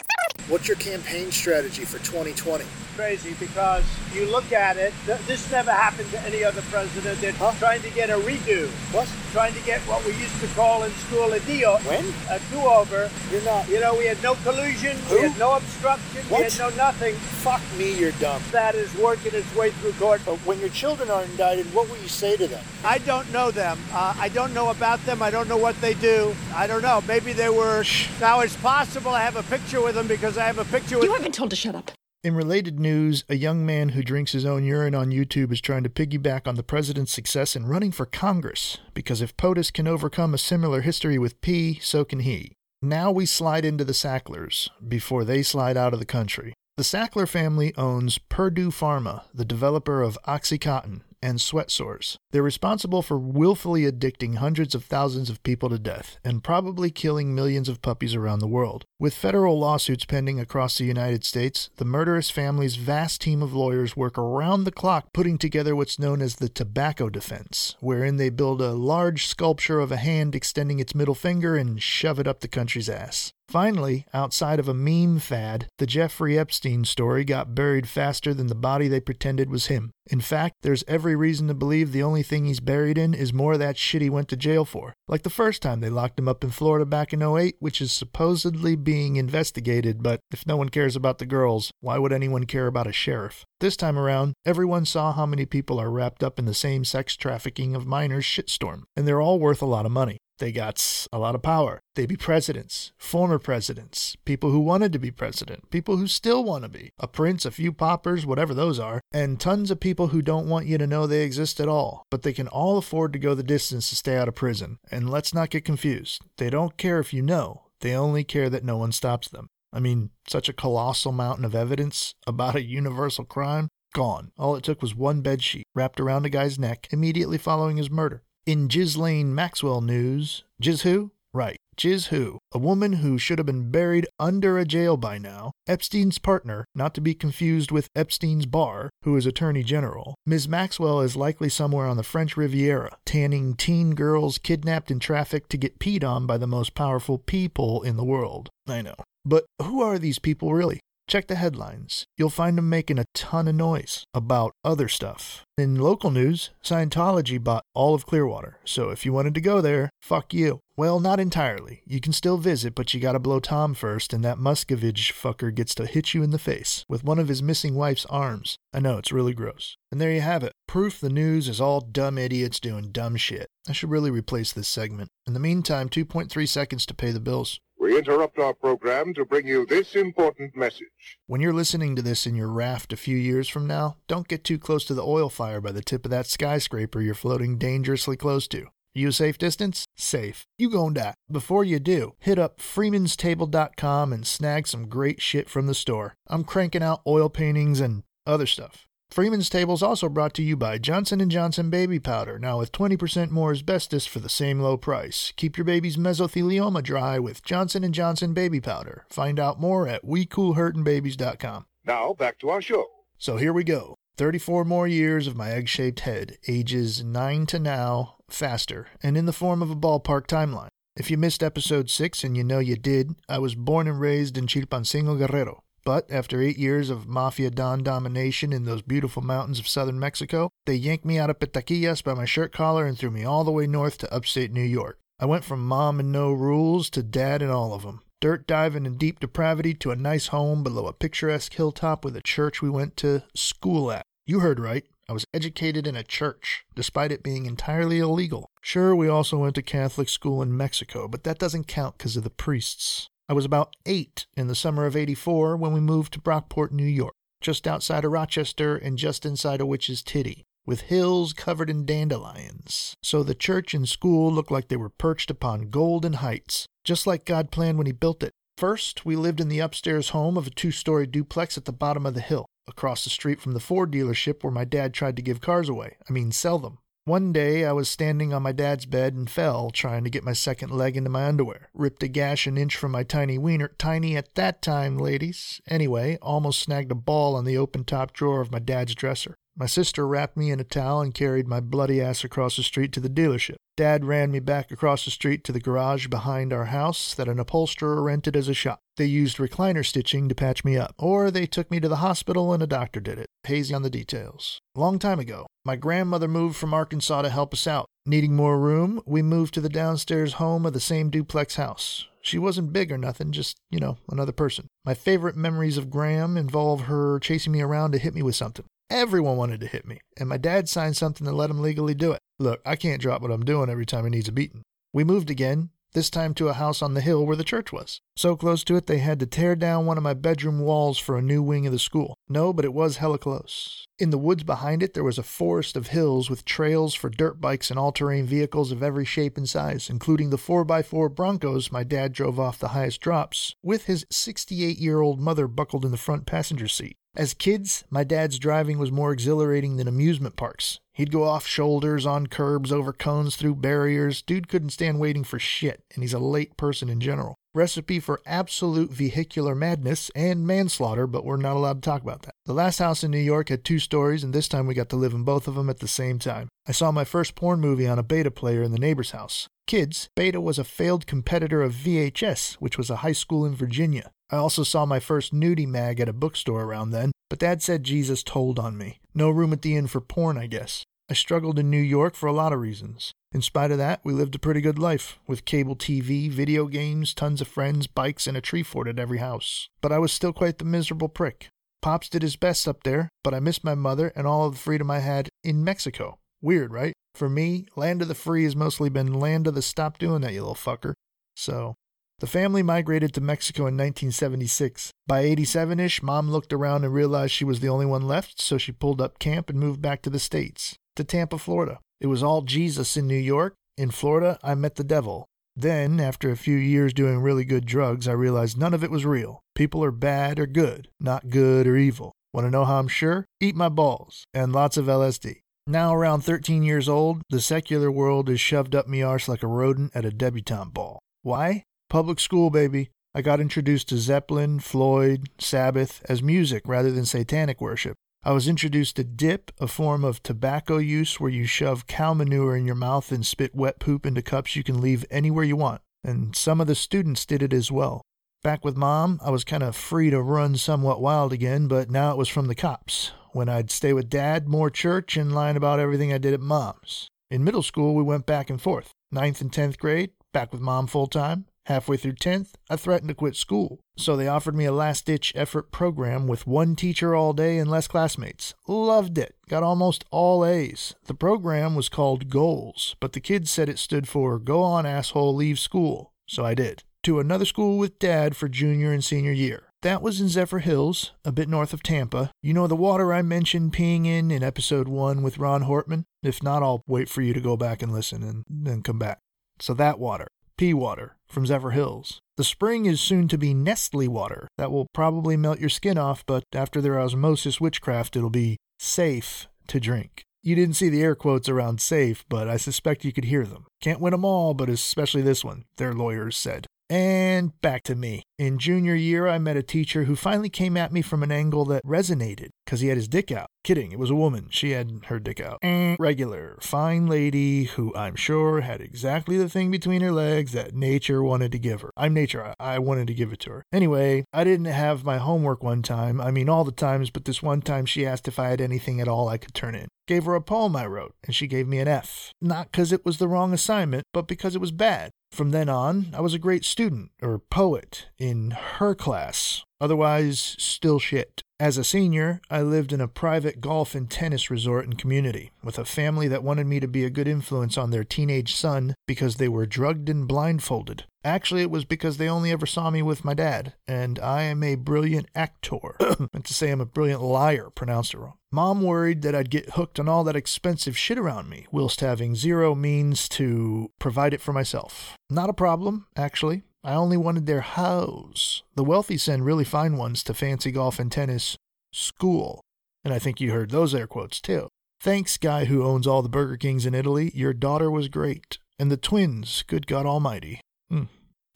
What's 0.46 0.68
your 0.68 0.76
campaign 0.76 1.32
strategy 1.32 1.84
for 1.84 1.98
2020? 1.98 2.64
Crazy 2.96 3.34
because 3.40 3.84
you 4.14 4.26
look 4.26 4.52
at 4.52 4.76
it, 4.76 4.92
th- 5.06 5.18
this 5.26 5.50
never 5.50 5.70
happened 5.70 6.10
to 6.10 6.20
any 6.22 6.44
other 6.44 6.62
president. 6.70 7.20
They're 7.20 7.32
Huh? 7.32 7.52
trying 7.58 7.82
to 7.82 7.90
get 7.90 8.10
a 8.10 8.14
redo, 8.14 8.68
What? 8.92 9.08
trying 9.32 9.54
to 9.54 9.60
get 9.62 9.80
what 9.82 10.04
we 10.04 10.12
used 10.12 10.38
to 10.40 10.46
call 10.54 10.84
in 10.84 10.92
school 11.06 11.32
a 11.32 11.40
deal, 11.40 11.78
When? 11.78 12.04
a 12.30 12.38
do-over. 12.50 13.10
You're 13.32 13.42
not. 13.42 13.68
You 13.68 13.80
know, 13.80 13.94
we 13.94 14.06
had 14.06 14.22
no 14.22 14.34
collusion, 14.36 14.96
Who? 15.08 15.16
we 15.16 15.20
had 15.22 15.38
no 15.38 15.54
obstruction, 15.56 16.22
we 16.28 16.32
What? 16.34 16.52
had 16.52 16.58
no 16.58 16.70
nothing. 16.76 17.14
Fuck 17.44 17.60
me, 17.78 17.92
you're 17.98 18.12
dumb. 18.12 18.40
That 18.52 18.74
is 18.74 18.94
working 18.96 19.34
its 19.34 19.52
way 19.56 19.70
through 19.72 19.92
court. 19.94 20.20
But 20.24 20.36
when 20.46 20.60
your 20.60 20.68
children 20.70 21.10
are 21.10 21.22
indicted, 21.22 21.66
what 21.74 21.88
will 21.90 21.98
you 21.98 22.08
say 22.08 22.36
to 22.36 22.46
them? 22.46 22.64
I 22.84 22.98
don't 22.98 23.30
know 23.32 23.50
them. 23.50 23.78
Uh, 23.92 24.14
I 24.18 24.28
don't 24.28 24.54
know 24.54 24.70
about 24.70 25.04
them. 25.06 25.20
I 25.22 25.30
don't 25.30 25.48
know 25.48 25.56
what 25.56 25.78
they 25.80 25.94
do. 25.94 26.34
I 26.54 26.66
don't 26.66 26.82
know. 26.82 27.02
Maybe 27.08 27.32
they 27.32 27.48
were. 27.50 27.84
Now 28.20 28.40
it's 28.40 28.56
possible 28.56 29.10
I 29.10 29.20
have 29.22 29.36
a 29.36 29.42
picture 29.44 29.80
with 29.82 29.94
them 29.94 30.06
because 30.06 30.38
I 30.38 30.46
have 30.46 30.58
a 30.58 30.64
picture 30.66 30.96
with. 30.98 31.04
You 31.06 31.12
have 31.12 31.22
been 31.22 31.32
told 31.32 31.50
to 31.50 31.56
shut 31.56 31.74
up. 31.74 31.90
In 32.24 32.34
related 32.34 32.80
news, 32.80 33.22
a 33.28 33.36
young 33.36 33.66
man 33.66 33.90
who 33.90 34.02
drinks 34.02 34.32
his 34.32 34.46
own 34.46 34.64
urine 34.64 34.94
on 34.94 35.10
YouTube 35.10 35.52
is 35.52 35.60
trying 35.60 35.82
to 35.82 35.90
piggyback 35.90 36.48
on 36.48 36.54
the 36.54 36.62
president's 36.62 37.12
success 37.12 37.54
in 37.54 37.66
running 37.66 37.92
for 37.92 38.06
Congress, 38.06 38.78
because 38.94 39.20
if 39.20 39.36
POTUS 39.36 39.70
can 39.70 39.86
overcome 39.86 40.32
a 40.32 40.38
similar 40.38 40.80
history 40.80 41.18
with 41.18 41.38
P, 41.42 41.78
so 41.82 42.02
can 42.02 42.20
he. 42.20 42.52
Now 42.80 43.12
we 43.12 43.26
slide 43.26 43.66
into 43.66 43.84
the 43.84 43.92
Sacklers, 43.92 44.70
before 44.88 45.22
they 45.22 45.42
slide 45.42 45.76
out 45.76 45.92
of 45.92 45.98
the 45.98 46.06
country. 46.06 46.54
The 46.78 46.82
Sackler 46.82 47.28
family 47.28 47.74
owns 47.76 48.16
Purdue 48.16 48.70
Pharma, 48.70 49.24
the 49.34 49.44
developer 49.44 50.00
of 50.00 50.18
Oxycontin 50.26 51.02
and 51.24 51.40
sweat 51.40 51.70
sores. 51.70 52.18
They're 52.32 52.42
responsible 52.42 53.00
for 53.00 53.18
willfully 53.18 53.90
addicting 53.90 54.36
hundreds 54.36 54.74
of 54.74 54.84
thousands 54.84 55.30
of 55.30 55.42
people 55.42 55.70
to 55.70 55.78
death 55.78 56.18
and 56.22 56.44
probably 56.44 56.90
killing 56.90 57.34
millions 57.34 57.66
of 57.68 57.80
puppies 57.80 58.14
around 58.14 58.40
the 58.40 58.46
world. 58.46 58.84
With 59.00 59.14
federal 59.14 59.58
lawsuits 59.58 60.04
pending 60.04 60.38
across 60.38 60.76
the 60.76 60.84
United 60.84 61.24
States, 61.24 61.70
the 61.76 61.86
murderous 61.86 62.28
family's 62.28 62.76
vast 62.76 63.22
team 63.22 63.42
of 63.42 63.54
lawyers 63.54 63.96
work 63.96 64.18
around 64.18 64.64
the 64.64 64.70
clock 64.70 65.14
putting 65.14 65.38
together 65.38 65.74
what's 65.74 65.98
known 65.98 66.20
as 66.20 66.36
the 66.36 66.50
tobacco 66.50 67.08
defense, 67.08 67.74
wherein 67.80 68.18
they 68.18 68.28
build 68.28 68.60
a 68.60 68.72
large 68.72 69.26
sculpture 69.26 69.80
of 69.80 69.90
a 69.90 69.96
hand 69.96 70.34
extending 70.34 70.78
its 70.78 70.94
middle 70.94 71.14
finger 71.14 71.56
and 71.56 71.82
shove 71.82 72.18
it 72.18 72.28
up 72.28 72.40
the 72.40 72.48
country's 72.48 72.90
ass. 72.90 73.32
Finally, 73.48 74.06
outside 74.12 74.58
of 74.58 74.68
a 74.68 74.74
meme 74.74 75.18
fad, 75.18 75.68
the 75.78 75.86
Jeffrey 75.86 76.38
Epstein 76.38 76.84
story 76.84 77.24
got 77.24 77.54
buried 77.54 77.88
faster 77.88 78.34
than 78.34 78.48
the 78.48 78.54
body 78.54 78.88
they 78.88 79.00
pretended 79.00 79.50
was 79.50 79.66
him. 79.66 79.90
In 80.10 80.20
fact, 80.20 80.56
there's 80.62 80.84
every 80.88 81.14
reason 81.14 81.48
to 81.48 81.54
believe 81.54 81.92
the 81.92 82.02
only 82.02 82.22
thing 82.22 82.44
he's 82.44 82.60
buried 82.60 82.98
in 82.98 83.14
is 83.14 83.32
more 83.32 83.54
of 83.54 83.58
that 83.60 83.78
shit 83.78 84.02
he 84.02 84.10
went 84.10 84.28
to 84.28 84.36
jail 84.36 84.64
for. 84.64 84.94
Like 85.08 85.22
the 85.22 85.30
first 85.30 85.62
time 85.62 85.80
they 85.80 85.90
locked 85.90 86.18
him 86.18 86.28
up 86.28 86.42
in 86.42 86.50
Florida 86.50 86.84
back 86.84 87.12
in 87.12 87.22
08, 87.22 87.56
which 87.58 87.80
is 87.80 87.92
supposedly 87.92 88.76
being 88.76 89.16
investigated, 89.16 90.02
but 90.02 90.20
if 90.30 90.46
no 90.46 90.56
one 90.56 90.68
cares 90.68 90.96
about 90.96 91.18
the 91.18 91.26
girls, 91.26 91.70
why 91.80 91.98
would 91.98 92.12
anyone 92.12 92.44
care 92.44 92.66
about 92.66 92.86
a 92.86 92.92
sheriff? 92.92 93.44
This 93.60 93.76
time 93.76 93.98
around, 93.98 94.34
everyone 94.44 94.84
saw 94.84 95.12
how 95.12 95.26
many 95.26 95.46
people 95.46 95.78
are 95.78 95.90
wrapped 95.90 96.22
up 96.22 96.38
in 96.38 96.44
the 96.44 96.54
same 96.54 96.84
sex 96.84 97.16
trafficking 97.16 97.74
of 97.74 97.86
minors 97.86 98.24
shitstorm, 98.24 98.82
and 98.96 99.06
they're 99.06 99.22
all 99.22 99.38
worth 99.38 99.62
a 99.62 99.66
lot 99.66 99.86
of 99.86 99.92
money. 99.92 100.18
They 100.38 100.50
got 100.50 101.06
a 101.12 101.18
lot 101.18 101.34
of 101.34 101.42
power. 101.42 101.80
They 101.94 102.06
be 102.06 102.16
presidents, 102.16 102.92
former 102.98 103.38
presidents, 103.38 104.16
people 104.24 104.50
who 104.50 104.58
wanted 104.58 104.92
to 104.92 104.98
be 104.98 105.12
president, 105.12 105.70
people 105.70 105.96
who 105.96 106.08
still 106.08 106.42
want 106.42 106.64
to 106.64 106.68
be, 106.68 106.90
a 106.98 107.06
prince, 107.06 107.44
a 107.44 107.52
few 107.52 107.72
poppers, 107.72 108.26
whatever 108.26 108.52
those 108.52 108.80
are, 108.80 109.00
and 109.12 109.38
tons 109.38 109.70
of 109.70 109.78
people 109.78 110.08
who 110.08 110.22
don't 110.22 110.48
want 110.48 110.66
you 110.66 110.76
to 110.76 110.86
know 110.86 111.06
they 111.06 111.22
exist 111.22 111.60
at 111.60 111.68
all. 111.68 112.04
But 112.10 112.22
they 112.22 112.32
can 112.32 112.48
all 112.48 112.78
afford 112.78 113.12
to 113.12 113.18
go 113.18 113.34
the 113.34 113.42
distance 113.44 113.88
to 113.90 113.96
stay 113.96 114.16
out 114.16 114.28
of 114.28 114.34
prison. 114.34 114.78
And 114.90 115.08
let's 115.08 115.32
not 115.32 115.50
get 115.50 115.64
confused. 115.64 116.22
They 116.38 116.50
don't 116.50 116.76
care 116.76 116.98
if 116.98 117.14
you 117.14 117.22
know, 117.22 117.66
they 117.80 117.94
only 117.94 118.24
care 118.24 118.50
that 118.50 118.64
no 118.64 118.76
one 118.76 118.92
stops 118.92 119.28
them. 119.28 119.48
I 119.72 119.80
mean, 119.80 120.10
such 120.28 120.48
a 120.48 120.52
colossal 120.52 121.12
mountain 121.12 121.44
of 121.44 121.54
evidence 121.54 122.14
about 122.26 122.56
a 122.56 122.62
universal 122.62 123.24
crime? 123.24 123.68
Gone. 123.92 124.32
All 124.36 124.56
it 124.56 124.64
took 124.64 124.82
was 124.82 124.94
one 124.94 125.22
bedsheet 125.22 125.62
wrapped 125.74 126.00
around 126.00 126.26
a 126.26 126.30
guy's 126.30 126.58
neck 126.58 126.88
immediately 126.90 127.38
following 127.38 127.76
his 127.76 127.90
murder. 127.90 128.22
In 128.46 128.68
Ghislaine 128.68 129.34
Maxwell 129.34 129.80
news, 129.80 130.44
Giz 130.60 130.82
who? 130.82 131.12
Right, 131.32 131.56
Giz 131.78 132.08
who, 132.08 132.40
a 132.52 132.58
woman 132.58 132.94
who 132.94 133.16
should 133.16 133.38
have 133.38 133.46
been 133.46 133.70
buried 133.70 134.06
under 134.20 134.58
a 134.58 134.66
jail 134.66 134.98
by 134.98 135.16
now, 135.16 135.52
Epstein's 135.66 136.18
partner, 136.18 136.66
not 136.74 136.94
to 136.94 137.00
be 137.00 137.14
confused 137.14 137.70
with 137.70 137.88
Epstein's 137.96 138.44
bar, 138.44 138.90
who 139.02 139.16
is 139.16 139.24
Attorney 139.24 139.62
General. 139.62 140.14
Ms. 140.26 140.46
Maxwell 140.46 141.00
is 141.00 141.16
likely 141.16 141.48
somewhere 141.48 141.86
on 141.86 141.96
the 141.96 142.02
French 142.02 142.36
Riviera, 142.36 142.98
tanning 143.06 143.54
teen 143.54 143.94
girls 143.94 144.36
kidnapped 144.36 144.90
and 144.90 145.00
trafficked 145.00 145.48
to 145.48 145.56
get 145.56 145.78
peed 145.78 146.04
on 146.04 146.26
by 146.26 146.36
the 146.36 146.46
most 146.46 146.74
powerful 146.74 147.16
people 147.16 147.82
in 147.82 147.96
the 147.96 148.04
world. 148.04 148.50
I 148.68 148.82
know. 148.82 148.96
But 149.24 149.46
who 149.62 149.80
are 149.80 149.98
these 149.98 150.18
people 150.18 150.52
really? 150.52 150.80
Check 151.06 151.26
the 151.26 151.34
headlines. 151.34 152.06
You'll 152.16 152.30
find 152.30 152.56
them 152.56 152.68
making 152.68 152.98
a 152.98 153.04
ton 153.14 153.46
of 153.46 153.54
noise 153.54 154.04
about 154.14 154.52
other 154.64 154.88
stuff. 154.88 155.44
In 155.58 155.76
local 155.76 156.10
news, 156.10 156.50
Scientology 156.64 157.42
bought 157.42 157.62
all 157.74 157.94
of 157.94 158.06
Clearwater, 158.06 158.58
so 158.64 158.88
if 158.88 159.04
you 159.04 159.12
wanted 159.12 159.34
to 159.34 159.40
go 159.40 159.60
there, 159.60 159.90
fuck 160.00 160.32
you. 160.32 160.60
Well, 160.76 160.98
not 160.98 161.20
entirely. 161.20 161.82
You 161.86 162.00
can 162.00 162.12
still 162.12 162.38
visit, 162.38 162.74
but 162.74 162.92
you 162.92 163.00
gotta 163.00 163.20
blow 163.20 163.38
Tom 163.38 163.74
first, 163.74 164.12
and 164.12 164.24
that 164.24 164.38
Miscavige 164.38 165.12
fucker 165.12 165.54
gets 165.54 165.74
to 165.76 165.86
hit 165.86 166.14
you 166.14 166.22
in 166.22 166.30
the 166.30 166.38
face 166.38 166.84
with 166.88 167.04
one 167.04 167.18
of 167.18 167.28
his 167.28 167.42
missing 167.42 167.74
wife's 167.74 168.06
arms. 168.06 168.56
I 168.72 168.80
know, 168.80 168.98
it's 168.98 169.12
really 169.12 169.34
gross. 169.34 169.76
And 169.92 170.00
there 170.00 170.10
you 170.10 170.22
have 170.22 170.42
it. 170.42 170.52
Proof 170.66 170.98
the 170.98 171.10
news 171.10 171.48
is 171.48 171.60
all 171.60 171.80
dumb 171.80 172.18
idiots 172.18 172.58
doing 172.58 172.90
dumb 172.90 173.16
shit. 173.16 173.46
I 173.68 173.72
should 173.72 173.90
really 173.90 174.10
replace 174.10 174.52
this 174.52 174.66
segment. 174.66 175.10
In 175.26 175.34
the 175.34 175.38
meantime, 175.38 175.88
2.3 175.88 176.48
seconds 176.48 176.86
to 176.86 176.94
pay 176.94 177.12
the 177.12 177.20
bills. 177.20 177.60
We 177.84 177.98
interrupt 177.98 178.38
our 178.38 178.54
program 178.54 179.12
to 179.12 179.26
bring 179.26 179.46
you 179.46 179.66
this 179.66 179.94
important 179.94 180.56
message. 180.56 181.18
When 181.26 181.42
you're 181.42 181.52
listening 181.52 181.94
to 181.96 182.00
this 182.00 182.26
in 182.26 182.34
your 182.34 182.48
raft 182.48 182.94
a 182.94 182.96
few 182.96 183.14
years 183.14 183.46
from 183.46 183.66
now, 183.66 183.98
don't 184.08 184.26
get 184.26 184.42
too 184.42 184.58
close 184.58 184.86
to 184.86 184.94
the 184.94 185.04
oil 185.04 185.28
fire 185.28 185.60
by 185.60 185.70
the 185.70 185.82
tip 185.82 186.06
of 186.06 186.10
that 186.10 186.26
skyscraper 186.26 187.02
you're 187.02 187.14
floating 187.14 187.58
dangerously 187.58 188.16
close 188.16 188.48
to. 188.48 188.68
You 188.94 189.08
a 189.08 189.12
safe 189.12 189.36
distance? 189.36 189.84
Safe. 189.96 190.46
You 190.56 190.70
gon' 190.70 190.94
die. 190.94 191.12
Before 191.30 191.62
you 191.62 191.78
do, 191.78 192.14
hit 192.20 192.38
up 192.38 192.58
freemanstable.com 192.58 194.14
and 194.14 194.26
snag 194.26 194.66
some 194.66 194.88
great 194.88 195.20
shit 195.20 195.50
from 195.50 195.66
the 195.66 195.74
store. 195.74 196.14
I'm 196.26 196.44
cranking 196.44 196.82
out 196.82 197.02
oil 197.06 197.28
paintings 197.28 197.80
and 197.80 198.04
other 198.26 198.46
stuff. 198.46 198.88
Freeman's 199.14 199.48
Table 199.48 199.74
is 199.74 199.82
also 199.84 200.08
brought 200.08 200.34
to 200.34 200.42
you 200.42 200.56
by 200.56 200.76
Johnson 200.76 201.28
& 201.28 201.30
Johnson 201.30 201.70
Baby 201.70 202.00
Powder, 202.00 202.36
now 202.36 202.58
with 202.58 202.72
20% 202.72 203.30
more 203.30 203.52
asbestos 203.52 204.06
for 204.06 204.18
the 204.18 204.28
same 204.28 204.58
low 204.58 204.76
price. 204.76 205.32
Keep 205.36 205.56
your 205.56 205.64
baby's 205.64 205.96
mesothelioma 205.96 206.82
dry 206.82 207.20
with 207.20 207.44
Johnson 207.44 207.92
& 207.92 207.94
Johnson 207.94 208.34
Baby 208.34 208.60
Powder. 208.60 209.06
Find 209.08 209.38
out 209.38 209.60
more 209.60 209.86
at 209.86 210.04
WeCoolHurtin'Babies.com. 210.04 211.66
Now, 211.86 212.14
back 212.14 212.40
to 212.40 212.50
our 212.50 212.60
show. 212.60 212.86
So 213.16 213.36
here 213.36 213.52
we 213.52 213.62
go. 213.62 213.94
34 214.16 214.64
more 214.64 214.88
years 214.88 215.28
of 215.28 215.36
my 215.36 215.52
egg-shaped 215.52 216.00
head, 216.00 216.36
ages 216.48 217.04
9 217.04 217.46
to 217.46 217.60
now, 217.60 218.16
faster, 218.28 218.88
and 219.00 219.16
in 219.16 219.26
the 219.26 219.32
form 219.32 219.62
of 219.62 219.70
a 219.70 219.76
ballpark 219.76 220.26
timeline. 220.26 220.70
If 220.96 221.08
you 221.08 221.18
missed 221.18 221.44
episode 221.44 221.88
6, 221.88 222.24
and 222.24 222.36
you 222.36 222.42
know 222.42 222.58
you 222.58 222.74
did, 222.74 223.14
I 223.28 223.38
was 223.38 223.54
born 223.54 223.86
and 223.86 224.00
raised 224.00 224.36
in 224.36 224.48
Chilpancingo, 224.48 225.16
Guerrero. 225.24 225.60
But 225.84 226.10
after 226.10 226.40
eight 226.40 226.56
years 226.56 226.88
of 226.88 227.06
Mafia 227.06 227.50
Don 227.50 227.82
domination 227.82 228.52
in 228.52 228.64
those 228.64 228.80
beautiful 228.80 229.22
mountains 229.22 229.58
of 229.58 229.68
southern 229.68 229.98
Mexico, 229.98 230.50
they 230.64 230.74
yanked 230.74 231.04
me 231.04 231.18
out 231.18 231.28
of 231.28 231.38
Petaquillas 231.38 232.02
by 232.02 232.14
my 232.14 232.24
shirt 232.24 232.52
collar 232.52 232.86
and 232.86 232.98
threw 232.98 233.10
me 233.10 233.24
all 233.24 233.44
the 233.44 233.52
way 233.52 233.66
north 233.66 233.98
to 233.98 234.12
upstate 234.12 234.50
New 234.50 234.62
York. 234.62 234.98
I 235.20 235.26
went 235.26 235.44
from 235.44 235.66
mom 235.66 236.00
and 236.00 236.10
no 236.10 236.32
rules 236.32 236.88
to 236.90 237.02
dad 237.02 237.42
and 237.42 237.50
all 237.50 237.74
of 237.74 237.82
them. 237.82 238.00
Dirt 238.20 238.46
diving 238.46 238.86
in 238.86 238.96
deep 238.96 239.20
depravity 239.20 239.74
to 239.74 239.90
a 239.90 239.96
nice 239.96 240.28
home 240.28 240.62
below 240.62 240.86
a 240.86 240.94
picturesque 240.94 241.52
hilltop 241.52 242.04
with 242.04 242.16
a 242.16 242.22
church 242.22 242.62
we 242.62 242.70
went 242.70 242.96
to 242.96 243.22
school 243.34 243.92
at. 243.92 244.06
You 244.26 244.40
heard 244.40 244.58
right. 244.58 244.84
I 245.06 245.12
was 245.12 245.26
educated 245.34 245.86
in 245.86 245.96
a 245.96 246.02
church, 246.02 246.64
despite 246.74 247.12
it 247.12 247.22
being 247.22 247.44
entirely 247.44 247.98
illegal. 247.98 248.48
Sure, 248.62 248.96
we 248.96 249.06
also 249.06 249.36
went 249.36 249.54
to 249.56 249.62
Catholic 249.62 250.08
school 250.08 250.40
in 250.40 250.56
Mexico, 250.56 251.06
but 251.06 251.24
that 251.24 251.38
doesn't 251.38 251.68
count 251.68 251.98
because 251.98 252.16
of 252.16 252.24
the 252.24 252.30
priests. 252.30 253.10
I 253.26 253.32
was 253.32 253.46
about 253.46 253.74
eight 253.86 254.26
in 254.36 254.48
the 254.48 254.54
summer 254.54 254.84
of 254.84 254.94
84 254.94 255.56
when 255.56 255.72
we 255.72 255.80
moved 255.80 256.12
to 256.12 256.20
Brockport, 256.20 256.72
New 256.72 256.84
York, 256.84 257.14
just 257.40 257.66
outside 257.66 258.04
of 258.04 258.12
Rochester 258.12 258.76
and 258.76 258.98
just 258.98 259.24
inside 259.24 259.62
of 259.62 259.66
Witch's 259.66 260.02
Titty, 260.02 260.44
with 260.66 260.82
hills 260.82 261.32
covered 261.32 261.70
in 261.70 261.86
dandelions. 261.86 262.94
So 263.02 263.22
the 263.22 263.34
church 263.34 263.72
and 263.72 263.88
school 263.88 264.30
looked 264.30 264.50
like 264.50 264.68
they 264.68 264.76
were 264.76 264.90
perched 264.90 265.30
upon 265.30 265.70
golden 265.70 266.14
heights, 266.14 266.66
just 266.84 267.06
like 267.06 267.24
God 267.24 267.50
planned 267.50 267.78
when 267.78 267.86
He 267.86 267.92
built 267.92 268.22
it. 268.22 268.32
First, 268.58 269.06
we 269.06 269.16
lived 269.16 269.40
in 269.40 269.48
the 269.48 269.58
upstairs 269.58 270.10
home 270.10 270.36
of 270.36 270.46
a 270.46 270.50
two 270.50 270.70
story 270.70 271.06
duplex 271.06 271.56
at 271.56 271.64
the 271.64 271.72
bottom 271.72 272.04
of 272.04 272.12
the 272.12 272.20
hill, 272.20 272.44
across 272.68 273.04
the 273.04 273.10
street 273.10 273.40
from 273.40 273.52
the 273.52 273.60
Ford 273.60 273.90
dealership 273.90 274.44
where 274.44 274.52
my 274.52 274.66
dad 274.66 274.92
tried 274.92 275.16
to 275.16 275.22
give 275.22 275.40
cars 275.40 275.70
away. 275.70 275.96
I 276.06 276.12
mean, 276.12 276.30
sell 276.30 276.58
them. 276.58 276.76
One 277.06 277.34
day 277.34 277.66
I 277.66 277.72
was 277.72 277.90
standing 277.90 278.32
on 278.32 278.42
my 278.42 278.52
dad's 278.52 278.86
bed 278.86 279.12
and 279.12 279.28
fell, 279.28 279.70
trying 279.70 280.04
to 280.04 280.10
get 280.10 280.24
my 280.24 280.32
second 280.32 280.70
leg 280.70 280.96
into 280.96 281.10
my 281.10 281.26
underwear. 281.26 281.68
Ripped 281.74 282.02
a 282.02 282.08
gash 282.08 282.46
an 282.46 282.56
inch 282.56 282.76
from 282.76 282.92
my 282.92 283.02
tiny 283.02 283.36
wiener. 283.36 283.72
Tiny 283.76 284.16
at 284.16 284.34
that 284.36 284.62
time, 284.62 284.96
ladies. 284.96 285.60
Anyway, 285.68 286.16
almost 286.22 286.60
snagged 286.60 286.90
a 286.90 286.94
ball 286.94 287.36
on 287.36 287.44
the 287.44 287.58
open 287.58 287.84
top 287.84 288.14
drawer 288.14 288.40
of 288.40 288.50
my 288.50 288.58
dad's 288.58 288.94
dresser. 288.94 289.34
My 289.54 289.66
sister 289.66 290.08
wrapped 290.08 290.38
me 290.38 290.50
in 290.50 290.60
a 290.60 290.64
towel 290.64 291.02
and 291.02 291.12
carried 291.12 291.46
my 291.46 291.60
bloody 291.60 292.00
ass 292.00 292.24
across 292.24 292.56
the 292.56 292.62
street 292.62 292.90
to 292.92 293.00
the 293.00 293.10
dealership. 293.10 293.56
Dad 293.76 294.04
ran 294.04 294.30
me 294.30 294.38
back 294.38 294.70
across 294.70 295.04
the 295.04 295.10
street 295.10 295.42
to 295.42 295.50
the 295.50 295.58
garage 295.58 296.06
behind 296.06 296.52
our 296.52 296.66
house 296.66 297.12
that 297.14 297.26
an 297.26 297.40
upholsterer 297.40 298.00
rented 298.02 298.36
as 298.36 298.46
a 298.48 298.54
shop. 298.54 298.78
They 298.96 299.06
used 299.06 299.38
recliner 299.38 299.84
stitching 299.84 300.28
to 300.28 300.34
patch 300.34 300.64
me 300.64 300.76
up, 300.76 300.94
or 300.96 301.32
they 301.32 301.46
took 301.46 301.72
me 301.72 301.80
to 301.80 301.88
the 301.88 301.96
hospital 301.96 302.52
and 302.52 302.62
a 302.62 302.68
doctor 302.68 303.00
did 303.00 303.18
it. 303.18 303.26
Hazy 303.42 303.74
on 303.74 303.82
the 303.82 303.90
details. 303.90 304.60
Long 304.76 305.00
time 305.00 305.18
ago, 305.18 305.48
my 305.64 305.74
grandmother 305.74 306.28
moved 306.28 306.56
from 306.56 306.72
Arkansas 306.72 307.22
to 307.22 307.30
help 307.30 307.52
us 307.52 307.66
out. 307.66 307.86
Needing 308.06 308.36
more 308.36 308.60
room, 308.60 309.02
we 309.06 309.22
moved 309.22 309.52
to 309.54 309.60
the 309.60 309.68
downstairs 309.68 310.34
home 310.34 310.64
of 310.66 310.72
the 310.72 310.78
same 310.78 311.10
duplex 311.10 311.56
house. 311.56 312.06
She 312.20 312.38
wasn't 312.38 312.72
big 312.72 312.92
or 312.92 312.98
nothing, 312.98 313.32
just, 313.32 313.56
you 313.70 313.80
know, 313.80 313.98
another 314.08 314.32
person. 314.32 314.68
My 314.84 314.94
favorite 314.94 315.36
memories 315.36 315.78
of 315.78 315.90
Gram 315.90 316.36
involve 316.36 316.82
her 316.82 317.18
chasing 317.18 317.52
me 317.52 317.60
around 317.60 317.90
to 317.90 317.98
hit 317.98 318.14
me 318.14 318.22
with 318.22 318.36
something. 318.36 318.66
Everyone 318.88 319.36
wanted 319.36 319.58
to 319.60 319.66
hit 319.66 319.84
me, 319.84 319.98
and 320.16 320.28
my 320.28 320.36
dad 320.36 320.68
signed 320.68 320.96
something 320.96 321.26
to 321.26 321.32
let 321.32 321.50
him 321.50 321.60
legally 321.60 321.94
do 321.94 322.12
it. 322.12 322.20
Look, 322.38 322.60
I 322.66 322.74
can't 322.74 323.00
drop 323.00 323.22
what 323.22 323.30
I'm 323.30 323.44
doing 323.44 323.70
every 323.70 323.86
time 323.86 324.04
he 324.04 324.10
needs 324.10 324.28
a 324.28 324.32
beating. 324.32 324.62
We 324.92 325.04
moved 325.04 325.30
again, 325.30 325.70
this 325.92 326.10
time 326.10 326.34
to 326.34 326.48
a 326.48 326.54
house 326.54 326.82
on 326.82 326.94
the 326.94 327.00
hill 327.00 327.24
where 327.24 327.36
the 327.36 327.44
church 327.44 327.72
was. 327.72 328.00
So 328.16 328.34
close 328.34 328.64
to 328.64 328.74
it, 328.74 328.86
they 328.86 328.98
had 328.98 329.20
to 329.20 329.26
tear 329.26 329.54
down 329.54 329.86
one 329.86 329.96
of 329.96 330.02
my 330.02 330.14
bedroom 330.14 330.58
walls 330.58 330.98
for 330.98 331.16
a 331.16 331.22
new 331.22 331.40
wing 331.40 331.66
of 331.66 331.72
the 331.72 331.78
school. 331.78 332.16
No, 332.28 332.52
but 332.52 332.64
it 332.64 332.74
was 332.74 332.96
hella 332.96 333.18
close. 333.18 333.86
In 334.00 334.10
the 334.10 334.18
woods 334.18 334.42
behind 334.42 334.82
it, 334.82 334.94
there 334.94 335.04
was 335.04 335.18
a 335.18 335.22
forest 335.22 335.76
of 335.76 335.88
hills 335.88 336.28
with 336.28 336.44
trails 336.44 336.94
for 336.94 337.08
dirt 337.08 337.40
bikes 337.40 337.70
and 337.70 337.78
all 337.78 337.92
terrain 337.92 338.26
vehicles 338.26 338.72
of 338.72 338.82
every 338.82 339.04
shape 339.04 339.36
and 339.36 339.48
size, 339.48 339.88
including 339.88 340.30
the 340.30 340.36
4x4 340.36 341.14
Broncos 341.14 341.70
my 341.70 341.84
dad 341.84 342.12
drove 342.12 342.40
off 342.40 342.58
the 342.58 342.68
highest 342.68 343.00
drops, 343.00 343.54
with 343.62 343.84
his 343.84 344.04
68 344.10 344.78
year 344.78 345.00
old 345.00 345.20
mother 345.20 345.46
buckled 345.46 345.84
in 345.84 345.92
the 345.92 345.96
front 345.96 346.26
passenger 346.26 346.66
seat. 346.66 346.96
As 347.16 347.32
kids, 347.32 347.84
my 347.90 348.02
dad's 348.02 348.40
driving 348.40 348.76
was 348.76 348.90
more 348.90 349.12
exhilarating 349.12 349.76
than 349.76 349.86
amusement 349.86 350.34
parks. 350.34 350.80
He'd 350.92 351.12
go 351.12 351.22
off 351.22 351.46
shoulders, 351.46 352.06
on 352.06 352.26
curbs, 352.26 352.72
over 352.72 352.92
cones, 352.92 353.36
through 353.36 353.56
barriers. 353.56 354.20
Dude 354.20 354.48
couldn't 354.48 354.70
stand 354.70 354.98
waiting 354.98 355.22
for 355.22 355.38
shit, 355.38 355.84
and 355.94 356.02
he's 356.02 356.12
a 356.12 356.18
late 356.18 356.56
person 356.56 356.88
in 356.88 356.98
general. 357.00 357.36
Recipe 357.54 358.00
for 358.00 358.20
absolute 358.26 358.90
vehicular 358.90 359.54
madness 359.54 360.10
and 360.16 360.44
manslaughter, 360.44 361.06
but 361.06 361.24
we're 361.24 361.36
not 361.36 361.54
allowed 361.54 361.82
to 361.82 361.88
talk 361.88 362.02
about 362.02 362.22
that. 362.22 362.34
The 362.46 362.52
last 362.52 362.80
house 362.80 363.04
in 363.04 363.12
New 363.12 363.18
York 363.18 363.48
had 363.48 363.64
two 363.64 363.78
stories, 363.78 364.24
and 364.24 364.32
this 364.32 364.48
time 364.48 364.66
we 364.66 364.74
got 364.74 364.88
to 364.88 364.96
live 364.96 365.12
in 365.12 365.22
both 365.22 365.46
of 365.46 365.54
them 365.54 365.70
at 365.70 365.78
the 365.78 365.86
same 365.86 366.18
time. 366.18 366.48
I 366.66 366.72
saw 366.72 366.90
my 366.90 367.04
first 367.04 367.36
porn 367.36 367.60
movie 367.60 367.86
on 367.86 367.98
a 367.98 368.02
beta 368.02 368.32
player 368.32 368.62
in 368.62 368.72
the 368.72 368.78
neighbor's 368.78 369.12
house. 369.12 369.46
Kids, 369.66 370.10
Beta 370.14 370.42
was 370.42 370.58
a 370.58 370.64
failed 370.64 371.06
competitor 371.06 371.62
of 371.62 371.72
VHS, 371.72 372.54
which 372.54 372.76
was 372.76 372.90
a 372.90 372.96
high 372.96 373.12
school 373.12 373.46
in 373.46 373.54
Virginia. 373.54 374.10
I 374.30 374.36
also 374.36 374.62
saw 374.62 374.84
my 374.84 375.00
first 375.00 375.32
nudie 375.32 375.66
mag 375.66 376.00
at 376.00 376.08
a 376.08 376.12
bookstore 376.12 376.64
around 376.64 376.90
then, 376.90 377.12
but 377.30 377.38
Dad 377.38 377.62
said 377.62 377.82
Jesus 377.82 378.22
told 378.22 378.58
on 378.58 378.76
me. 378.76 379.00
No 379.14 379.30
room 379.30 379.54
at 379.54 379.62
the 379.62 379.74
inn 379.74 379.86
for 379.86 380.02
porn, 380.02 380.36
I 380.36 380.48
guess. 380.48 380.84
I 381.10 381.14
struggled 381.14 381.58
in 381.58 381.70
New 381.70 381.80
York 381.80 382.14
for 382.14 382.26
a 382.26 382.32
lot 382.32 382.52
of 382.52 382.60
reasons. 382.60 383.12
In 383.32 383.40
spite 383.40 383.70
of 383.70 383.78
that, 383.78 384.00
we 384.04 384.12
lived 384.12 384.34
a 384.34 384.38
pretty 384.38 384.60
good 384.60 384.78
life, 384.78 385.18
with 385.26 385.44
cable 385.44 385.76
TV, 385.76 386.30
video 386.30 386.66
games, 386.66 387.14
tons 387.14 387.40
of 387.40 387.48
friends, 387.48 387.86
bikes, 387.86 388.26
and 388.26 388.36
a 388.36 388.42
tree 388.42 388.62
fort 388.62 388.88
at 388.88 388.98
every 388.98 389.18
house. 389.18 389.68
But 389.80 389.92
I 389.92 389.98
was 389.98 390.12
still 390.12 390.32
quite 390.32 390.58
the 390.58 390.64
miserable 390.64 391.08
prick. 391.08 391.48
Pops 391.80 392.08
did 392.08 392.22
his 392.22 392.36
best 392.36 392.66
up 392.68 392.82
there, 392.82 393.08
but 393.22 393.34
I 393.34 393.40
missed 393.40 393.64
my 393.64 393.74
mother 393.74 394.12
and 394.14 394.26
all 394.26 394.46
of 394.46 394.54
the 394.54 394.60
freedom 394.60 394.90
I 394.90 395.00
had 395.00 395.28
in 395.42 395.64
Mexico. 395.64 396.18
Weird, 396.44 396.74
right? 396.74 396.92
For 397.14 397.30
me, 397.30 397.64
land 397.74 398.02
of 398.02 398.08
the 398.08 398.14
free 398.14 398.44
has 398.44 398.54
mostly 398.54 398.90
been 398.90 399.18
land 399.18 399.46
of 399.46 399.54
the 399.54 399.62
stop 399.62 399.96
doing 399.96 400.20
that, 400.20 400.34
you 400.34 400.42
little 400.42 400.54
fucker. 400.54 400.92
So, 401.34 401.74
the 402.18 402.26
family 402.26 402.62
migrated 402.62 403.14
to 403.14 403.22
Mexico 403.22 403.62
in 403.62 403.78
1976. 403.78 404.90
By 405.06 405.20
87 405.20 405.80
ish, 405.80 406.02
mom 406.02 406.30
looked 406.30 406.52
around 406.52 406.84
and 406.84 406.92
realized 406.92 407.32
she 407.32 407.46
was 407.46 407.60
the 407.60 407.70
only 407.70 407.86
one 407.86 408.02
left, 408.02 408.42
so 408.42 408.58
she 408.58 408.72
pulled 408.72 409.00
up 409.00 409.18
camp 409.18 409.48
and 409.48 409.58
moved 409.58 409.80
back 409.80 410.02
to 410.02 410.10
the 410.10 410.18
States, 410.18 410.76
to 410.96 411.02
Tampa, 411.02 411.38
Florida. 411.38 411.80
It 411.98 412.08
was 412.08 412.22
all 412.22 412.42
Jesus 412.42 412.94
in 412.94 413.06
New 413.06 413.16
York. 413.16 413.54
In 413.78 413.90
Florida, 413.90 414.38
I 414.42 414.54
met 414.54 414.74
the 414.74 414.84
devil. 414.84 415.24
Then, 415.56 415.98
after 415.98 416.30
a 416.30 416.36
few 416.36 416.58
years 416.58 416.92
doing 416.92 417.22
really 417.22 417.46
good 417.46 417.64
drugs, 417.64 418.06
I 418.06 418.12
realized 418.12 418.58
none 418.58 418.74
of 418.74 418.84
it 418.84 418.90
was 418.90 419.06
real. 419.06 419.40
People 419.54 419.82
are 419.82 419.90
bad 419.90 420.38
or 420.38 420.46
good, 420.46 420.88
not 421.00 421.30
good 421.30 421.66
or 421.66 421.78
evil. 421.78 422.12
Want 422.34 422.46
to 422.46 422.50
know 422.50 422.66
how 422.66 422.80
I'm 422.80 422.88
sure? 422.88 423.24
Eat 423.40 423.56
my 423.56 423.70
balls 423.70 424.24
and 424.34 424.52
lots 424.52 424.76
of 424.76 424.86
LSD. 424.86 425.36
Now 425.66 425.94
around 425.94 426.20
13 426.20 426.62
years 426.62 426.90
old, 426.90 427.22
the 427.30 427.40
secular 427.40 427.90
world 427.90 428.28
is 428.28 428.38
shoved 428.38 428.74
up 428.74 428.86
me 428.86 429.00
arse 429.00 429.28
like 429.28 429.42
a 429.42 429.46
rodent 429.46 429.92
at 429.94 430.04
a 430.04 430.10
debutante 430.10 430.74
ball. 430.74 430.98
Why? 431.22 431.62
Public 431.88 432.20
school, 432.20 432.50
baby. 432.50 432.90
I 433.14 433.22
got 433.22 433.40
introduced 433.40 433.88
to 433.88 433.96
Zeppelin, 433.96 434.60
Floyd, 434.60 435.30
Sabbath 435.38 436.04
as 436.06 436.22
music 436.22 436.64
rather 436.66 436.90
than 436.90 437.06
satanic 437.06 437.62
worship. 437.62 437.96
I 438.22 438.32
was 438.32 438.46
introduced 438.46 438.96
to 438.96 439.04
dip, 439.04 439.52
a 439.58 439.66
form 439.66 440.04
of 440.04 440.22
tobacco 440.22 440.76
use 440.76 441.18
where 441.18 441.30
you 441.30 441.46
shove 441.46 441.86
cow 441.86 442.12
manure 442.12 442.56
in 442.56 442.66
your 442.66 442.74
mouth 442.74 443.10
and 443.10 443.24
spit 443.24 443.54
wet 443.54 443.78
poop 443.78 444.04
into 444.04 444.20
cups 444.20 444.56
you 444.56 444.62
can 444.62 444.82
leave 444.82 445.06
anywhere 445.10 445.44
you 445.44 445.56
want. 445.56 445.80
And 446.02 446.36
some 446.36 446.60
of 446.60 446.66
the 446.66 446.74
students 446.74 447.24
did 447.24 447.42
it 447.42 447.54
as 447.54 447.72
well. 447.72 448.02
Back 448.42 448.66
with 448.66 448.76
mom, 448.76 449.18
I 449.24 449.30
was 449.30 449.44
kind 449.44 449.62
of 449.62 449.74
free 449.74 450.10
to 450.10 450.20
run 450.20 450.56
somewhat 450.58 451.00
wild 451.00 451.32
again, 451.32 451.68
but 451.68 451.88
now 451.88 452.10
it 452.10 452.18
was 452.18 452.28
from 452.28 452.48
the 452.48 452.54
cops. 452.54 453.12
When 453.34 453.48
I'd 453.48 453.72
stay 453.72 453.92
with 453.92 454.08
dad, 454.08 454.46
more 454.46 454.70
church, 454.70 455.16
and 455.16 455.34
line 455.34 455.56
about 455.56 455.80
everything 455.80 456.12
I 456.12 456.18
did 456.18 456.34
at 456.34 456.40
mom's. 456.40 457.08
In 457.32 457.42
middle 457.42 457.64
school, 457.64 457.92
we 457.92 458.02
went 458.04 458.26
back 458.26 458.48
and 458.48 458.62
forth. 458.62 458.92
Ninth 459.10 459.40
and 459.40 459.52
tenth 459.52 459.76
grade, 459.76 460.10
back 460.32 460.52
with 460.52 460.60
mom 460.60 460.86
full 460.86 461.08
time. 461.08 461.46
Halfway 461.66 461.96
through 461.96 462.12
10th, 462.12 462.52
I 462.70 462.76
threatened 462.76 463.08
to 463.08 463.14
quit 463.16 463.34
school, 463.34 463.80
so 463.96 464.14
they 464.14 464.28
offered 464.28 464.54
me 464.54 464.66
a 464.66 464.72
last 464.72 465.06
ditch 465.06 465.32
effort 465.34 465.72
program 465.72 466.28
with 466.28 466.46
one 466.46 466.76
teacher 466.76 467.16
all 467.16 467.32
day 467.32 467.58
and 467.58 467.68
less 467.68 467.88
classmates. 467.88 468.54
Loved 468.68 469.18
it, 469.18 469.34
got 469.48 469.64
almost 469.64 470.04
all 470.12 470.46
A's. 470.46 470.94
The 471.06 471.14
program 471.14 471.74
was 471.74 471.88
called 471.88 472.30
Goals, 472.30 472.94
but 473.00 473.14
the 473.14 473.20
kids 473.20 473.50
said 473.50 473.68
it 473.68 473.80
stood 473.80 474.06
for 474.06 474.38
Go 474.38 474.62
On 474.62 474.86
Asshole 474.86 475.34
Leave 475.34 475.58
School, 475.58 476.12
so 476.28 476.44
I 476.44 476.54
did. 476.54 476.84
To 477.02 477.18
another 477.18 477.46
school 477.46 477.78
with 477.78 477.98
dad 477.98 478.36
for 478.36 478.48
junior 478.48 478.92
and 478.92 479.02
senior 479.02 479.32
year. 479.32 479.63
That 479.84 480.00
was 480.00 480.18
in 480.18 480.28
Zephyrhills, 480.28 481.10
a 481.26 481.30
bit 481.30 481.46
north 481.46 481.74
of 481.74 481.82
Tampa. 481.82 482.30
You 482.40 482.54
know 482.54 482.66
the 482.66 482.74
water 482.74 483.12
I 483.12 483.20
mentioned 483.20 483.74
peeing 483.74 484.06
in 484.06 484.30
in 484.30 484.42
episode 484.42 484.88
1 484.88 485.22
with 485.22 485.36
Ron 485.36 485.64
Hortman? 485.64 486.04
If 486.22 486.42
not, 486.42 486.62
I'll 486.62 486.82
wait 486.86 487.10
for 487.10 487.20
you 487.20 487.34
to 487.34 487.40
go 487.40 487.54
back 487.54 487.82
and 487.82 487.92
listen 487.92 488.22
and 488.22 488.44
then 488.48 488.80
come 488.80 488.98
back. 488.98 489.18
So 489.60 489.74
that 489.74 489.98
water 489.98 490.26
pea 490.56 490.72
water 490.72 491.16
from 491.26 491.44
Zephyrhills. 491.44 492.16
The 492.38 492.44
spring 492.44 492.86
is 492.86 493.02
soon 493.02 493.28
to 493.28 493.36
be 493.36 493.52
Nestle 493.52 494.08
water. 494.08 494.48
That 494.56 494.72
will 494.72 494.86
probably 494.94 495.36
melt 495.36 495.60
your 495.60 495.68
skin 495.68 495.98
off, 495.98 496.24
but 496.24 496.44
after 496.54 496.80
their 496.80 496.98
osmosis 496.98 497.60
witchcraft, 497.60 498.16
it'll 498.16 498.30
be 498.30 498.56
safe 498.78 499.48
to 499.66 499.80
drink. 499.80 500.22
You 500.42 500.54
didn't 500.54 500.76
see 500.76 500.88
the 500.88 501.02
air 501.02 501.14
quotes 501.14 501.48
around 501.50 501.82
safe, 501.82 502.24
but 502.30 502.48
I 502.48 502.56
suspect 502.56 503.04
you 503.04 503.12
could 503.12 503.26
hear 503.26 503.44
them. 503.44 503.66
Can't 503.82 504.00
win 504.00 504.12
them 504.12 504.24
all, 504.24 504.54
but 504.54 504.70
especially 504.70 505.20
this 505.20 505.44
one, 505.44 505.64
their 505.76 505.92
lawyers 505.92 506.38
said. 506.38 506.68
And 506.90 507.58
back 507.62 507.82
to 507.84 507.94
me. 507.94 508.24
In 508.38 508.58
junior 508.58 508.94
year, 508.94 509.26
I 509.26 509.38
met 509.38 509.56
a 509.56 509.62
teacher 509.62 510.04
who 510.04 510.16
finally 510.16 510.50
came 510.50 510.76
at 510.76 510.92
me 510.92 511.02
from 511.02 511.22
an 511.22 511.32
angle 511.32 511.64
that 511.66 511.84
resonated 511.84 512.50
because 512.64 512.80
he 512.80 512.88
had 512.88 512.96
his 512.96 513.08
dick 513.08 513.32
out. 513.32 513.46
Kidding, 513.62 513.92
it 513.92 513.98
was 513.98 514.10
a 514.10 514.14
woman. 514.14 514.48
She 514.50 514.72
had 514.72 515.04
her 515.06 515.18
dick 515.18 515.40
out. 515.40 515.58
Regular, 515.98 516.58
fine 516.60 517.06
lady 517.06 517.64
who 517.64 517.94
I'm 517.94 518.16
sure 518.16 518.60
had 518.60 518.80
exactly 518.80 519.38
the 519.38 519.48
thing 519.48 519.70
between 519.70 520.02
her 520.02 520.12
legs 520.12 520.52
that 520.52 520.74
nature 520.74 521.22
wanted 521.22 521.52
to 521.52 521.58
give 521.58 521.80
her. 521.80 521.90
I'm 521.96 522.12
nature, 522.12 522.44
I, 522.44 522.74
I 522.74 522.78
wanted 522.80 523.06
to 523.06 523.14
give 523.14 523.32
it 523.32 523.40
to 523.40 523.50
her. 523.50 523.64
Anyway, 523.72 524.24
I 524.32 524.44
didn't 524.44 524.66
have 524.66 525.04
my 525.04 525.18
homework 525.18 525.62
one 525.62 525.82
time. 525.82 526.20
I 526.20 526.30
mean, 526.30 526.48
all 526.48 526.64
the 526.64 526.72
times, 526.72 527.08
but 527.10 527.24
this 527.24 527.42
one 527.42 527.62
time 527.62 527.86
she 527.86 528.04
asked 528.06 528.28
if 528.28 528.38
I 528.38 528.48
had 528.48 528.60
anything 528.60 529.00
at 529.00 529.08
all 529.08 529.28
I 529.28 529.38
could 529.38 529.54
turn 529.54 529.74
in. 529.74 529.88
Gave 530.06 530.24
her 530.26 530.34
a 530.34 530.40
poem 530.42 530.76
I 530.76 530.84
wrote, 530.84 531.14
and 531.24 531.34
she 531.34 531.46
gave 531.46 531.66
me 531.66 531.78
an 531.78 531.88
F. 531.88 532.32
Not 532.40 532.70
because 532.70 532.92
it 532.92 533.06
was 533.06 533.16
the 533.16 533.28
wrong 533.28 533.54
assignment, 533.54 534.04
but 534.12 534.28
because 534.28 534.54
it 534.54 534.60
was 534.60 534.70
bad. 534.70 535.10
From 535.32 535.50
then 535.50 535.68
on, 535.70 536.08
I 536.12 536.20
was 536.20 536.34
a 536.34 536.38
great 536.38 536.64
student, 536.64 537.10
or 537.22 537.38
poet, 537.38 538.08
in 538.18 538.50
her 538.50 538.94
class. 538.94 539.64
Otherwise, 539.80 540.56
still 540.58 540.98
shit. 540.98 541.42
As 541.60 541.78
a 541.78 541.84
senior, 541.84 542.40
I 542.50 542.62
lived 542.62 542.92
in 542.92 543.00
a 543.00 543.08
private 543.08 543.60
golf 543.60 543.94
and 543.94 544.10
tennis 544.10 544.50
resort 544.50 544.84
and 544.84 544.98
community 544.98 545.52
with 545.62 545.78
a 545.78 545.84
family 545.84 546.26
that 546.28 546.42
wanted 546.42 546.66
me 546.66 546.80
to 546.80 546.88
be 546.88 547.04
a 547.04 547.10
good 547.10 547.28
influence 547.28 547.78
on 547.78 547.90
their 547.90 548.02
teenage 548.02 548.54
son 548.54 548.94
because 549.06 549.36
they 549.36 549.48
were 549.48 549.64
drugged 549.64 550.08
and 550.08 550.26
blindfolded. 550.26 551.04
Actually, 551.24 551.62
it 551.62 551.70
was 551.70 551.84
because 551.84 552.16
they 552.16 552.28
only 552.28 552.50
ever 552.50 552.66
saw 552.66 552.90
me 552.90 553.02
with 553.02 553.24
my 553.24 553.34
dad, 553.34 553.74
and 553.86 554.18
I 554.18 554.42
am 554.42 554.62
a 554.62 554.74
brilliant 554.74 555.28
actor. 555.34 555.96
meant 556.00 556.44
to 556.44 556.54
say 556.54 556.70
I'm 556.70 556.80
a 556.80 556.86
brilliant 556.86 557.22
liar, 557.22 557.70
pronounced 557.70 558.14
it 558.14 558.18
wrong. 558.18 558.34
Mom 558.52 558.82
worried 558.82 559.22
that 559.22 559.34
I'd 559.34 559.48
get 559.48 559.70
hooked 559.70 559.98
on 559.98 560.08
all 560.08 560.22
that 560.24 560.36
expensive 560.36 560.98
shit 560.98 561.18
around 561.18 561.48
me, 561.48 561.66
whilst 561.70 562.00
having 562.00 562.34
zero 562.34 562.74
means 562.74 563.28
to 563.30 563.90
provide 563.98 564.34
it 564.34 564.40
for 564.40 564.52
myself. 564.52 565.16
Not 565.30 565.48
a 565.48 565.54
problem, 565.54 566.08
actually. 566.16 566.62
I 566.84 566.94
only 566.94 567.16
wanted 567.16 567.46
their 567.46 567.62
house. 567.62 568.62
The 568.74 568.84
wealthy 568.84 569.16
send 569.16 569.46
really 569.46 569.64
fine 569.64 569.96
ones 569.96 570.22
to 570.24 570.34
fancy 570.34 570.70
golf 570.70 570.98
and 570.98 571.10
tennis 571.10 571.56
school. 571.92 572.60
And 573.02 573.14
I 573.14 573.18
think 573.18 573.40
you 573.40 573.52
heard 573.52 573.70
those 573.70 573.94
air 573.94 574.06
quotes 574.06 574.38
too. 574.38 574.68
Thanks, 575.00 575.38
guy 575.38 575.64
who 575.64 575.82
owns 575.82 576.06
all 576.06 576.20
the 576.20 576.28
Burger 576.28 576.58
Kings 576.58 576.84
in 576.84 576.94
Italy. 576.94 577.32
Your 577.34 577.54
daughter 577.54 577.90
was 577.90 578.08
great. 578.08 578.58
And 578.78 578.90
the 578.90 578.98
twins, 578.98 579.64
good 579.66 579.86
God 579.86 580.04
Almighty. 580.04 580.60
Hmm, 580.90 581.04